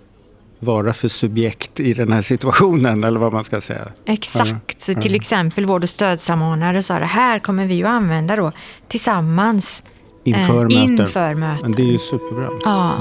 vara 0.59 0.93
för 0.93 1.07
subjekt 1.07 1.79
i 1.79 1.93
den 1.93 2.11
här 2.11 2.21
situationen. 2.21 3.03
Eller 3.03 3.19
vad 3.19 3.33
man 3.33 3.43
ska 3.43 3.61
säga. 3.61 3.87
Exakt, 4.05 4.81
så 4.81 4.93
till 4.93 5.15
exempel 5.15 5.65
vård 5.65 5.83
och 5.83 5.89
stödsamordnare 5.89 6.83
sa 6.83 6.99
det 6.99 7.05
här 7.05 7.39
kommer 7.39 7.65
vi 7.67 7.83
att 7.83 7.89
använda 7.89 8.35
då 8.35 8.51
tillsammans 8.87 9.83
Inför 10.23 10.41
eh, 10.57 10.63
möten. 10.63 10.71
inför 10.71 11.33
möten. 11.33 11.59
Men 11.61 11.71
det 11.71 11.81
är 11.81 11.91
ju 11.91 11.99
superbra. 11.99 12.49
Ja. 12.63 12.93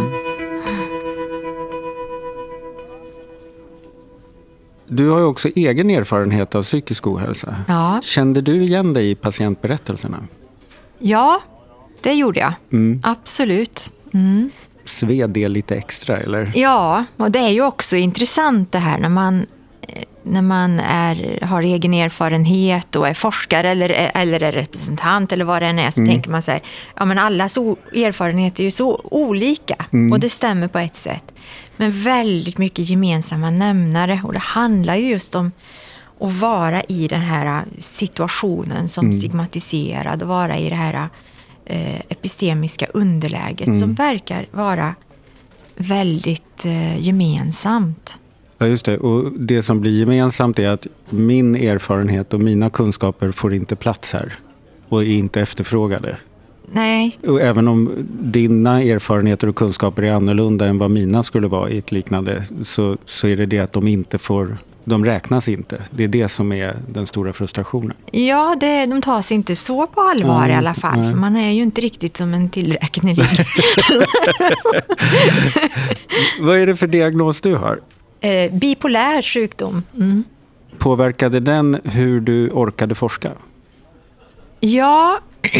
Du 4.86 5.08
har 5.10 5.18
ju 5.18 5.24
också 5.24 5.48
egen 5.48 5.90
erfarenhet 5.90 6.54
av 6.54 6.62
psykisk 6.62 7.06
ohälsa. 7.06 7.56
Ja. 7.68 8.00
Kände 8.04 8.40
du 8.40 8.62
igen 8.62 8.92
dig 8.92 9.10
i 9.10 9.14
patientberättelserna? 9.14 10.18
ja, 10.98 11.40
det 12.02 12.12
gjorde 12.14 12.40
jag. 12.40 12.52
Mm. 12.72 13.00
Absolut. 13.04 13.92
Mm. 14.14 14.50
Sved 14.88 15.31
det 15.31 15.48
lite 15.48 15.77
extra, 15.77 16.16
eller? 16.16 16.53
Ja, 16.55 17.05
och 17.16 17.31
det 17.31 17.38
är 17.38 17.51
ju 17.51 17.62
också 17.62 17.96
intressant 17.96 18.72
det 18.72 18.79
här 18.79 18.98
när 18.98 19.09
man, 19.09 19.46
eh, 19.83 20.03
när 20.22 20.42
man 20.42 20.81
är, 20.81 21.44
har 21.44 21.62
egen 21.62 21.94
erfarenhet 21.94 22.96
och 22.96 23.09
är 23.09 23.14
forskare 23.14 23.70
eller, 23.70 24.11
eller 24.14 24.42
är 24.42 24.53
representant 24.53 25.33
eller 25.33 25.44
vad 25.44 25.62
det 25.62 25.66
än 25.66 25.79
är, 25.79 25.90
så 25.90 26.07
tänker 26.07 26.31
man 26.31 26.42
så 26.42 26.51
här, 26.51 26.62
ja 26.96 27.05
men 27.05 27.18
allas 27.18 27.57
erfarenheter 27.57 28.61
är 28.61 28.64
ju 28.64 28.70
så 28.70 29.01
olika 29.05 29.87
och 30.12 30.20
det 30.20 30.31
stämmer 30.31 30.68
på 30.68 30.79
ett 30.79 30.96
sätt. 30.96 31.24
Men 31.77 32.03
väldigt 32.03 32.59
mycket 32.59 32.88
gemensamma 32.88 33.51
nämnare 33.51 34.20
och 34.24 34.33
det 34.33 34.38
handlar 34.38 34.96
ju 34.96 35.09
just 35.09 35.35
om 35.35 35.53
att 36.20 36.33
vara 36.33 36.83
i 36.83 37.09
den 37.09 37.20
här 37.20 37.64
situationen 37.79 38.88
som 38.88 39.12
stigmatiserad 39.12 40.22
och 40.22 40.29
vara 40.29 40.59
i 40.59 40.70
det 40.70 40.77
här 40.77 41.09
eh, 41.68 42.00
epistemiska 42.09 42.87
underläget 42.94 43.78
som 43.78 43.94
verkar 43.94 44.46
vara 44.50 44.94
väldigt 45.76 46.64
eh, 46.64 46.98
gemensamt. 46.98 48.20
Ja, 48.59 48.66
just 48.66 48.85
det. 48.85 48.98
Och 48.98 49.33
det 49.33 49.62
som 49.62 49.81
blir 49.81 50.00
gemensamt 50.00 50.59
är 50.59 50.68
att 50.68 50.87
min 51.11 51.57
erfarenhet 51.57 52.35
och 52.35 52.40
mina 52.40 52.70
kunskaper 52.70 53.33
får 53.33 53.54
inte 53.54 53.76
plats 53.76 54.12
här 54.12 54.38
och 54.88 55.02
är 55.02 55.07
inte 55.07 55.40
efterfrågade. 55.40 56.16
Nej, 56.72 57.18
Och 57.26 57.40
även 57.40 57.68
om 57.68 57.90
dina 58.22 58.83
erfarenheter 58.83 59.48
och 59.48 59.57
kunskaper 59.57 60.02
är 60.02 60.12
annorlunda 60.12 60.66
än 60.66 60.78
vad 60.78 60.90
mina 60.90 61.22
skulle 61.22 61.46
vara 61.46 61.70
i 61.70 61.78
ett 61.78 61.92
liknande 61.92 62.44
så, 62.62 62.96
så 63.04 63.28
är 63.28 63.37
det 63.37 63.46
det 63.46 63.59
att 63.59 63.72
de 63.72 63.88
inte 63.88 64.18
får, 64.18 64.59
de 64.88 65.05
räknas 65.05 65.48
inte. 65.48 65.83
Det 65.90 66.05
är 66.05 66.09
det 66.09 66.29
som 66.29 66.53
är 66.53 66.77
den 66.88 67.07
stora 67.07 67.33
frustrationen. 67.33 67.96
ja, 68.11 68.57
det, 68.61 68.87
de 68.87 69.03
tas 69.03 69.33
inte 69.33 69.57
så 69.57 69.87
på 69.87 70.01
allvar 70.01 70.48
Ja, 70.48 70.55
i 70.55 70.57
alla 70.57 70.74
fall. 70.74 71.01
Nej. 71.01 71.11
För 71.11 71.16
man 71.18 71.37
är 71.37 71.51
ju 71.51 71.62
inte 71.62 71.81
riktigt 71.81 72.16
som 72.16 72.35
en 72.35 72.51
tillräknelig. 72.51 73.24
Vad 76.40 76.59
är 76.59 76.66
det 76.66 76.77
för 76.77 76.87
diagnos 76.87 77.40
du 77.40 77.55
har? 77.55 77.81
eh, 78.20 78.53
bipolär 78.53 79.22
sjukdom. 79.22 79.83
Mm. 79.96 80.24
Påverkade 80.79 81.40
den 81.40 81.81
hur 81.85 82.20
du 82.20 82.51
orkade 82.51 82.94
forska? 82.94 83.33
Ja, 84.61 85.18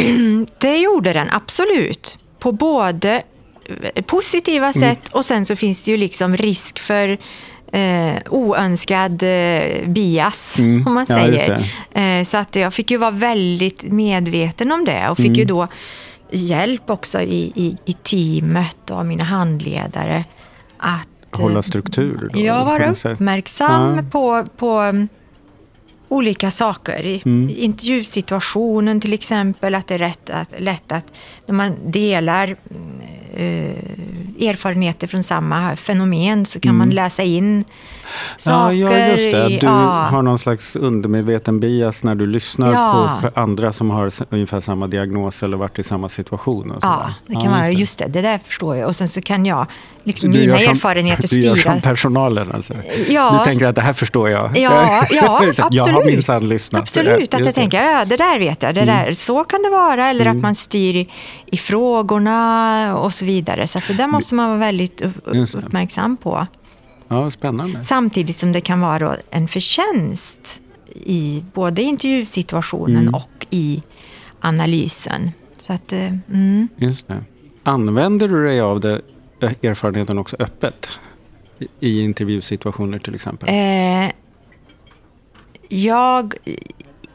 det 0.59 0.77
gjorde 0.79 1.13
den 1.13 1.29
absolut. 1.31 2.19
På 2.39 2.53
både 2.53 3.23
eh, 3.95 4.03
positiva 4.05 4.67
Mm. 4.67 4.73
sätt 4.89 5.09
och 5.13 5.25
sen 5.25 5.47
så 5.47 5.57
finns 5.57 5.83
det 5.83 5.91
ju 5.91 5.97
liksom 5.97 6.37
risk 6.37 6.79
för 6.79 7.19
eh, 7.73 8.17
oönskad 8.31 9.23
eh, 9.23 9.89
bias, 9.89 10.59
Mm. 10.59 10.87
om 10.87 10.95
man 10.95 11.07
Ja, 11.09 11.17
säger. 11.19 11.73
Eh, 11.93 12.25
så 12.25 12.37
att 12.37 12.57
jag 12.57 12.75
fick 12.75 12.91
ju 12.91 12.97
vara 12.97 13.11
väldigt 13.11 13.83
medveten 13.93 14.73
om 14.73 14.85
det 14.85 15.09
och 15.09 15.17
fick 15.17 15.27
Mm. 15.27 15.39
ju 15.39 15.45
då 15.45 15.69
hjälp 16.31 16.91
också 16.91 17.21
i, 17.21 17.53
i, 17.55 17.77
i 17.85 17.93
teamet 17.93 18.91
och 18.91 19.07
mina 19.07 19.25
handledare 19.25 20.25
att 20.79 21.09
eh, 21.35 21.41
Hålla 21.41 21.63
struktur? 21.63 22.31
då, 22.33 22.41
jag 22.41 22.65
var 22.65 22.81
uppmärksam 23.13 23.97
Ja. 23.97 24.03
på, 24.11 24.45
på 24.57 24.81
um, 24.83 25.09
olika 26.09 26.51
saker. 26.51 27.03
I, 27.07 27.23
Mm. 27.25 27.55
intervjusituationen 27.59 29.01
till 29.01 29.13
exempel, 29.13 29.75
att 29.75 29.87
det 29.89 29.95
är 29.95 29.99
rätt 29.99 30.31
att, 30.31 30.61
lätt 30.61 30.93
att 30.93 31.05
när 31.47 31.55
man 31.55 31.73
delar 31.87 32.57
mm, 32.71 33.01
eh, 33.37 33.75
erfarenheter 34.41 35.07
från 35.07 35.23
samma 35.23 35.77
fenomen 35.77 36.47
så 36.47 36.61
kan 36.61 36.77
man 36.77 36.91
läsa 36.91 37.23
in 37.23 37.65
saker. 38.37 38.69
Mm. 38.75 38.81
Ja, 38.81 38.99
ja, 38.99 39.07
just 39.09 39.31
det. 39.31 39.49
Du 39.49 39.67
ja. 39.67 40.07
har 40.11 40.23
någon 40.23 40.39
slags 40.39 40.77
undermedveten 40.77 41.61
bias 41.61 42.05
när 42.05 42.15
du 42.15 42.27
lyssnar 42.27 42.73
Ja. 42.73 43.19
på 43.23 43.41
andra 43.41 43.73
som 43.73 43.91
har 43.91 44.13
ungefär 44.31 44.61
samma 44.61 44.87
diagnos 44.87 45.43
eller 45.43 45.57
varit 45.57 45.79
i 45.79 45.85
samma 45.85 46.09
situation. 46.09 46.71
Och 46.71 46.79
Ja, 46.83 47.15
det 47.27 47.35
kan 47.35 47.51
vara, 47.53 47.71
just 47.71 47.89
just 47.89 47.99
det, 47.99 48.07
det 48.07 48.21
där 48.23 48.41
förstår 48.47 48.77
jag. 48.77 48.89
Och 48.89 48.97
sen 48.97 49.09
så 49.09 49.21
kan 49.23 49.47
jag, 49.47 49.67
liksom 50.05 50.31
Du 50.31 50.39
mina 50.41 50.59
som- 50.59 50.73
erfarenheter 50.73 51.29
Du 51.31 51.41
gör 51.41 51.57
styra. 51.57 51.73
som 51.73 51.81
personalen 51.81 52.53
alltså. 52.53 52.75
Ja, 53.09 53.37
du 53.39 53.51
tänker 53.51 53.67
att 53.67 53.75
det 53.75 53.83
här 53.83 53.93
förstår 53.93 54.31
jag. 54.31 54.51
Ja, 54.59 55.05
ja 55.11 55.35
absolut. 55.49 55.59
Jag 55.71 55.85
har 55.85 56.05
minsann 56.05 56.49
lyssnat. 56.49 56.83
Absolut, 56.83 57.15
att 57.15 57.21
jag 57.21 57.31
det. 57.33 57.37
Mm. 57.43 57.53
tänker, 57.53 57.83
ja, 57.83 58.05
det 58.05 58.17
där 58.17 58.39
vet 58.39 58.63
jag, 58.63 58.75
det 58.75 58.85
där, 58.85 59.13
så 59.13 59.45
kan 59.45 59.63
det 59.63 59.71
vara. 59.71 60.07
Eller 60.07 60.27
att 60.27 60.37
man 60.41 60.55
styr 60.55 60.95
i, 60.97 61.09
i 61.47 61.57
frågorna 61.57 62.97
och 62.97 63.15
så 63.15 63.25
vidare. 63.25 63.67
Så 63.67 63.81
det 63.89 63.95
där 63.95 64.07
måste 64.07 64.35
man 64.35 64.49
vara 64.49 64.59
väldigt 64.59 65.03
uppmärksam 65.25 66.17
på. 66.17 66.47
Ja, 67.09 67.31
spännande. 67.31 67.83
Samtidigt 67.83 68.37
som 68.37 68.53
det 68.53 68.61
kan 68.61 68.81
vara 68.81 69.17
en 69.31 69.49
förtjänst 69.49 70.61
i 70.95 71.45
både 71.55 71.83
intervjusituationen 71.83 73.03
Mm. 73.03 73.15
och 73.15 73.47
i 73.51 73.83
analysen. 74.41 75.31
Så 75.59 75.73
att, 75.73 75.93
eh, 75.93 76.07
mm. 76.33 76.69
Just 76.77 77.09
det. 77.09 77.25
Använder 77.63 78.29
du 78.29 78.45
dig 78.45 78.61
av 78.61 78.81
det, 78.81 79.01
ö- 79.41 79.55
erfarenheten 79.63 80.19
också 80.19 80.37
öppet? 80.39 80.89
I, 81.81 82.01
intervjusituationer 82.01 82.99
till 82.99 83.15
exempel? 83.15 83.49
Eh, 83.49 84.11
jag 85.69 86.35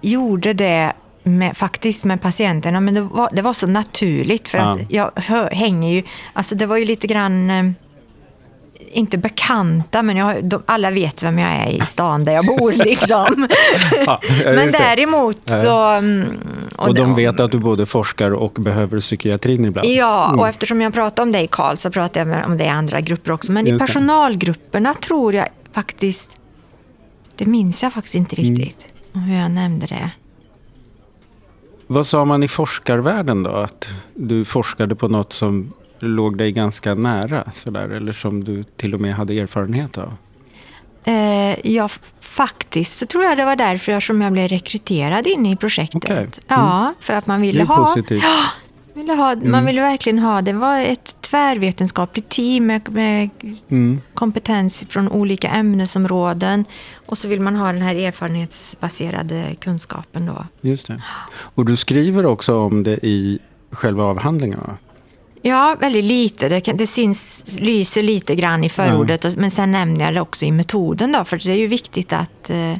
gjorde 0.02 0.54
det 0.54 0.94
med, 1.24 1.58
faktiskt 1.58 2.04
med 2.04 2.22
patienterna, 2.22 2.80
men 2.80 2.94
det 2.94 3.02
var, 3.02 3.30
det 3.34 3.42
var 3.42 3.54
så 3.54 3.68
naturligt 3.68 4.48
för 4.48 4.58
Ja. 4.58 4.64
att 4.72 4.92
jag 4.92 5.12
hö, 5.16 5.50
hänger 5.52 5.94
ju, 5.96 6.04
alltså 6.34 6.56
det 6.56 6.66
var 6.66 6.78
ju 6.78 6.86
lite 6.86 7.08
grann, 7.08 7.50
eh, 7.50 7.72
inte 8.94 9.18
bekanta, 9.18 10.04
men 10.04 10.18
jag, 10.18 10.46
de, 10.46 10.64
alla 10.66 10.92
vet 10.92 11.24
vem 11.24 11.40
jag 11.40 11.50
är 11.52 11.70
i 11.70 11.80
stan 11.82 12.24
där 12.24 12.34
jag 12.34 12.46
bor 12.46 12.72
liksom. 12.86 13.48
Ja, 14.06 14.20
men 14.46 14.72
däremot 14.72 15.50
så... 15.50 15.80
mm, 15.88 16.28
Och 16.76 16.94
de 16.96 17.16
vet 17.16 17.40
att 17.40 17.52
du 17.52 17.60
både 17.60 17.86
forskar 17.86 18.32
och 18.32 18.52
behöver 18.54 19.00
psykiatrin 19.00 19.66
ibland? 19.66 19.88
Ja, 19.88 20.28
Mm. 20.28 20.40
och 20.40 20.48
eftersom 20.48 20.82
jag 20.82 20.94
pratar 20.94 21.24
om 21.24 21.32
dig 21.32 21.48
Karl 21.52 21.76
så 21.76 21.92
pratar 21.92 22.28
jag 22.28 22.46
om 22.46 22.58
det 22.58 22.64
i 22.64 22.68
andra 22.70 23.02
grupper 23.02 23.32
också. 23.32 23.52
Men 23.52 23.68
i 23.68 23.80
personalgrupperna 23.80 24.94
tror 24.94 25.34
jag 25.34 25.48
faktiskt, 25.74 26.38
det 27.36 27.46
minns 27.46 27.84
jag 27.84 27.94
faktiskt 27.94 28.16
inte 28.16 28.36
Mm. 28.42 28.56
riktigt 28.56 28.86
hur 29.14 29.36
jag 29.40 29.52
nämnde 29.52 29.86
det. 29.86 30.10
Vad 31.88 32.08
sa 32.08 32.26
man 32.26 32.44
i 32.44 32.48
forskarvärlden 32.48 33.44
då? 33.44 33.50
Att 33.52 33.88
du 34.16 34.46
forskade 34.46 34.96
på 34.96 35.08
något 35.08 35.34
som 35.34 35.74
låg 36.08 36.38
dig 36.38 36.52
ganska 36.52 36.94
nära? 36.96 37.44
Sådär, 37.54 37.90
eller 37.90 38.12
som 38.12 38.44
du 38.44 38.64
till 38.64 38.94
och 38.94 39.02
med 39.02 39.16
hade 39.16 39.34
erfarenhet 39.34 39.98
av? 39.98 40.14
Eh, 41.06 41.70
ja, 41.70 41.90
faktiskt 42.22 42.98
så 42.98 43.06
tror 43.06 43.24
jag 43.24 43.38
det 43.38 43.46
var 43.46 43.56
därför 43.56 43.92
jag, 43.92 44.04
som 44.04 44.22
jag 44.22 44.34
blev 44.34 44.48
rekryterad 44.48 45.28
in 45.28 45.46
i 45.46 45.56
projektet. 45.58 46.04
Okej. 46.04 46.18
Mm. 46.18 46.30
Ja, 46.48 46.94
för 47.00 47.14
att 47.14 47.28
man 47.28 47.42
ville 47.42 47.64
ha... 47.64 47.86
positivt. 47.86 48.24
Mm. 48.24 48.36
Ville 48.96 49.14
ha 49.14 49.36
Man 49.36 49.66
ville 49.66 49.82
verkligen 49.82 50.20
ha, 50.20 50.42
det 50.42 50.54
var 50.54 50.80
ett 50.80 51.16
tvärvetenskapligt 51.22 52.30
team 52.30 52.66
med, 52.66 52.92
med 52.92 53.30
Mm. 53.70 54.02
kompetens 54.14 54.86
från 54.90 55.10
olika 55.10 55.48
ämnesområden. 55.50 56.66
Och 57.06 57.18
så 57.18 57.28
vill 57.28 57.42
man 57.42 57.56
ha 57.56 57.68
den 57.72 57.82
här 57.82 57.96
erfarenhetsbaserade 57.96 59.56
kunskapen 59.60 60.26
då. 60.26 60.46
Just 60.62 60.88
det. 60.88 61.02
Och 61.56 61.66
du 61.66 61.76
skriver 61.76 62.26
också 62.26 62.58
om 62.58 62.84
det 62.84 63.06
i 63.06 63.40
själva 63.72 64.04
avhandlingen 64.04 64.60
va? 64.60 64.78
Ja, 65.46 65.76
väldigt 65.80 66.04
lite. 66.04 66.50
Det, 66.50 66.62
kan, 66.62 66.78
det 66.78 66.88
syns, 66.88 67.44
lyser 67.46 68.04
lite 68.04 68.36
grann 68.36 68.64
i 68.64 68.70
förordet. 68.70 69.26
och- 69.26 69.38
Men 69.38 69.52
sen 69.52 69.72
nämner 69.72 70.06
jag 70.06 70.14
det 70.14 70.22
också 70.22 70.46
i 70.46 70.52
metoden 70.52 71.12
då. 71.12 71.24
För 71.26 71.38
det 71.38 71.52
är 71.52 71.56
ju 71.58 71.68
viktigt 71.68 72.14
att 72.14 72.50
eh, 72.50 72.74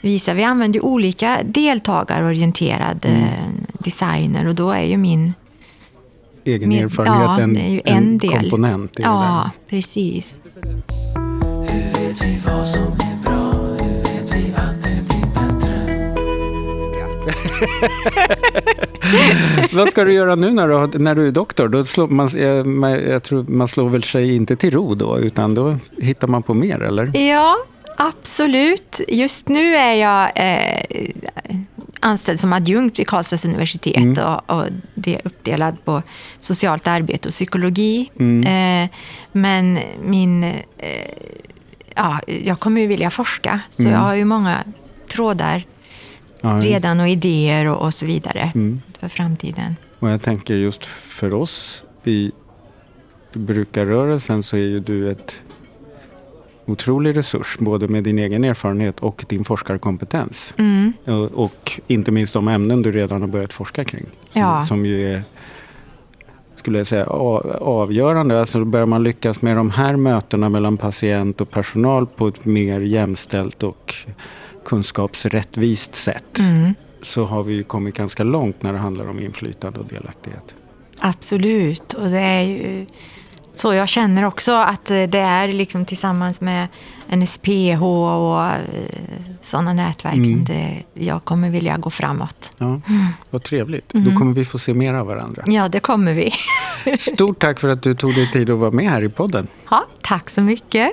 visa. 0.00 0.34
Vi 0.34 0.44
använder 0.44 0.78
ju 0.80 0.86
olika 0.86 1.38
deltagarorienterade 1.44 3.08
eh, 3.08 3.48
designer. 3.78 4.46
Och 4.48 4.54
då 4.54 4.70
är 4.70 4.84
ju 4.84 4.96
min... 4.96 5.34
Egen 6.44 6.68
min 6.68 6.84
erfarenhet 6.84 7.22
ja, 7.22 7.40
en, 7.40 7.54
det 7.54 7.60
är 7.60 7.68
ju 7.70 7.80
en, 7.84 8.18
del. 8.18 8.30
komponent 8.50 8.92
i 8.98 9.02
det 9.02 9.08
Ja, 9.08 9.42
där. 9.44 9.70
precis. 9.70 10.42
Hur 10.62 12.06
vet 12.06 12.24
vi 12.24 12.38
vad 12.46 12.68
som 12.68 12.82
Vad 19.72 19.88
ska 19.90 20.04
du 20.04 20.12
göra 20.12 20.34
nu 20.34 20.50
när 20.50 20.68
du, 20.88 20.98
när 20.98 21.14
du 21.14 21.26
är 21.26 21.30
doktor? 21.30 21.68
Då 21.68 21.84
slår 21.84 22.08
man, 22.08 22.28
man, 22.78 22.90
jag 22.92 23.22
tror 23.22 23.44
man 23.48 23.68
slår 23.68 23.88
väl 23.88 24.02
sig 24.02 24.36
inte 24.36 24.56
till 24.56 24.70
ro 24.70 24.94
då, 24.94 25.18
utan 25.18 25.54
då 25.54 25.76
hittar 25.98 26.28
man 26.28 26.42
på 26.42 26.54
mer, 26.54 26.82
eller? 26.82 27.16
Ja, 27.28 27.56
absolut. 27.96 29.00
Just 29.08 29.48
nu 29.48 29.74
är 29.74 29.94
jag 29.94 30.30
eh, 30.34 31.06
anställd 32.00 32.40
som 32.40 32.52
adjunkt 32.52 32.98
vid 32.98 33.06
Karlstads 33.08 33.44
universitet 33.44 33.96
Mm. 33.96 34.24
och, 34.24 34.50
och 34.56 34.64
det 34.94 35.14
är 35.14 35.20
uppdelad 35.24 35.84
på 35.84 36.02
socialt 36.40 36.86
arbete 36.86 37.28
och 37.28 37.32
psykologi. 37.32 38.10
Mm. 38.20 38.84
Eh, 38.84 38.88
men 39.32 39.78
min, 40.04 40.44
eh, 40.44 40.52
ja, 41.94 42.20
jag 42.26 42.60
kommer 42.60 42.80
ju 42.80 42.86
vilja 42.86 43.10
forska, 43.10 43.60
så 43.70 43.82
Mm. 43.82 43.94
jag 43.94 44.00
har 44.00 44.14
ju 44.14 44.24
många 44.24 44.64
trådar 45.12 45.62
Ja, 46.42 46.48
redan 46.50 47.00
och 47.00 47.08
idéer 47.08 47.66
och, 47.68 47.82
och 47.82 47.94
så 47.94 48.06
vidare 48.06 48.52
Mm. 48.54 48.80
för 48.98 49.08
framtiden. 49.08 49.76
Och 49.98 50.10
jag 50.10 50.22
tänker 50.22 50.54
just 50.54 50.84
för 50.86 51.34
oss 51.34 51.84
i 52.04 52.32
brukarrörelsen 53.32 54.42
så 54.42 54.56
är 54.56 54.60
ju 54.60 54.80
du 54.80 55.10
ett 55.10 55.42
otrolig 56.66 57.16
resurs, 57.16 57.56
både 57.58 57.88
med 57.88 58.04
din 58.04 58.18
egen 58.18 58.44
erfarenhet 58.44 59.00
och 59.00 59.24
din 59.28 59.44
forskarkompetens. 59.44 60.54
Mm. 60.58 60.92
Och, 61.34 61.80
inte 61.86 62.10
minst 62.10 62.32
de 62.34 62.48
ämnen 62.48 62.82
du 62.82 62.92
redan 62.92 63.20
har 63.20 63.28
börjat 63.28 63.52
forska 63.52 63.84
kring. 63.84 64.06
Som, 64.30 64.42
Ja. 64.42 64.64
som 64.64 64.86
ju 64.86 65.14
är 65.14 65.22
skulle 66.54 66.78
jag 66.78 66.86
säga, 66.86 67.06
avgörande. 67.06 68.40
Alltså 68.40 68.64
börjar 68.64 68.86
man 68.86 69.02
lyckas 69.02 69.42
med 69.42 69.56
de 69.56 69.70
här 69.70 69.96
mötena 69.96 70.48
mellan 70.48 70.76
patient 70.76 71.40
och 71.40 71.50
personal 71.50 72.06
på 72.06 72.28
ett 72.28 72.44
mer 72.44 72.80
jämställt 72.80 73.62
och 73.62 73.94
kunskapsrättvist 74.64 75.94
sätt. 75.94 76.38
Mm. 76.38 76.74
Så 77.02 77.24
har 77.24 77.42
vi 77.42 77.52
ju 77.54 77.62
kommit 77.62 77.96
ganska 77.96 78.22
långt 78.22 78.62
när 78.62 78.72
det 78.72 78.78
handlar 78.78 79.08
om 79.08 79.20
inflytande 79.20 79.78
och 79.78 79.86
delaktighet. 79.86 80.54
Absolut, 80.98 81.92
och 81.92 82.10
det 82.10 82.18
är 82.20 82.40
ju 82.42 82.86
så 83.54 83.74
jag 83.74 83.88
känner 83.88 84.24
också 84.24 84.52
att 84.52 84.90
eh, 84.90 85.02
det 85.02 85.18
är 85.18 85.48
liksom 85.48 85.84
tillsammans 85.84 86.40
med 86.40 86.68
NSPH 87.16 87.82
och 87.82 88.50
sådana 89.40 89.72
nätverk 89.72 90.14
Mm. 90.14 90.24
som 90.24 90.44
det, 90.44 90.82
jag 90.94 91.24
kommer 91.24 91.50
vilja 91.50 91.76
gå 91.78 91.90
framåt. 91.90 92.50
Ja, 92.58 92.80
vad 93.30 93.42
trevligt. 93.42 93.88
Då 93.88 94.18
kommer 94.18 94.32
vi 94.32 94.44
få 94.44 94.58
se 94.58 94.74
mer 94.74 94.94
av 94.94 95.06
varandra. 95.06 95.42
Ja, 95.46 95.68
det 95.68 95.80
kommer 95.80 96.12
vi. 96.14 96.32
Stort 96.98 97.38
tack 97.38 97.60
för 97.60 97.68
att 97.68 97.82
du 97.82 97.94
tog 97.94 98.14
dig 98.14 98.30
tid 98.30 98.50
att 98.50 98.58
vara 98.58 98.70
med 98.70 98.90
här 98.90 99.04
i 99.04 99.08
podden. 99.08 99.46
Ja, 99.70 99.84
tack 100.02 100.30
så 100.30 100.40
mycket 100.40 100.92